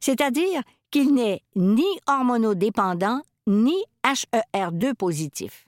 c'est-à-dire 0.00 0.62
qu'il 0.90 1.12
n'est 1.14 1.42
ni 1.56 1.86
hormonodépendant 2.06 3.20
ni 3.46 3.76
HER2 4.04 4.94
positif. 4.94 5.66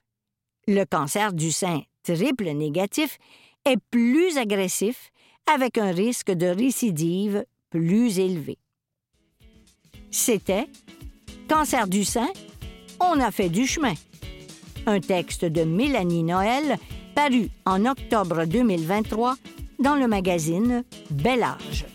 Le 0.66 0.85
cancer 0.85 1.33
du 1.33 1.53
sein 1.53 1.83
triple 2.03 2.51
négatif 2.51 3.18
est 3.64 3.79
plus 3.90 4.38
agressif 4.38 5.11
avec 5.53 5.79
un 5.79 5.90
risque 5.90 6.31
de 6.31 6.47
récidive 6.47 7.45
plus 7.71 8.18
élevé. 8.18 8.59
C'était 10.11 10.68
Cancer 11.49 11.87
du 11.87 12.05
sein, 12.05 12.29
on 13.01 13.18
a 13.18 13.31
fait 13.31 13.49
du 13.49 13.66
chemin. 13.66 13.95
Un 14.87 15.01
texte 15.01 15.45
de 15.45 15.62
Mélanie 15.62 16.25
Noël 16.25 16.77
paru 17.14 17.49
en 17.66 17.87
octobre 17.87 18.45
2023 18.45 19.37
dans 19.79 19.95
le 19.97 20.09
magazine 20.09 20.85
Bel 21.11 21.42
Âge. 21.42 21.87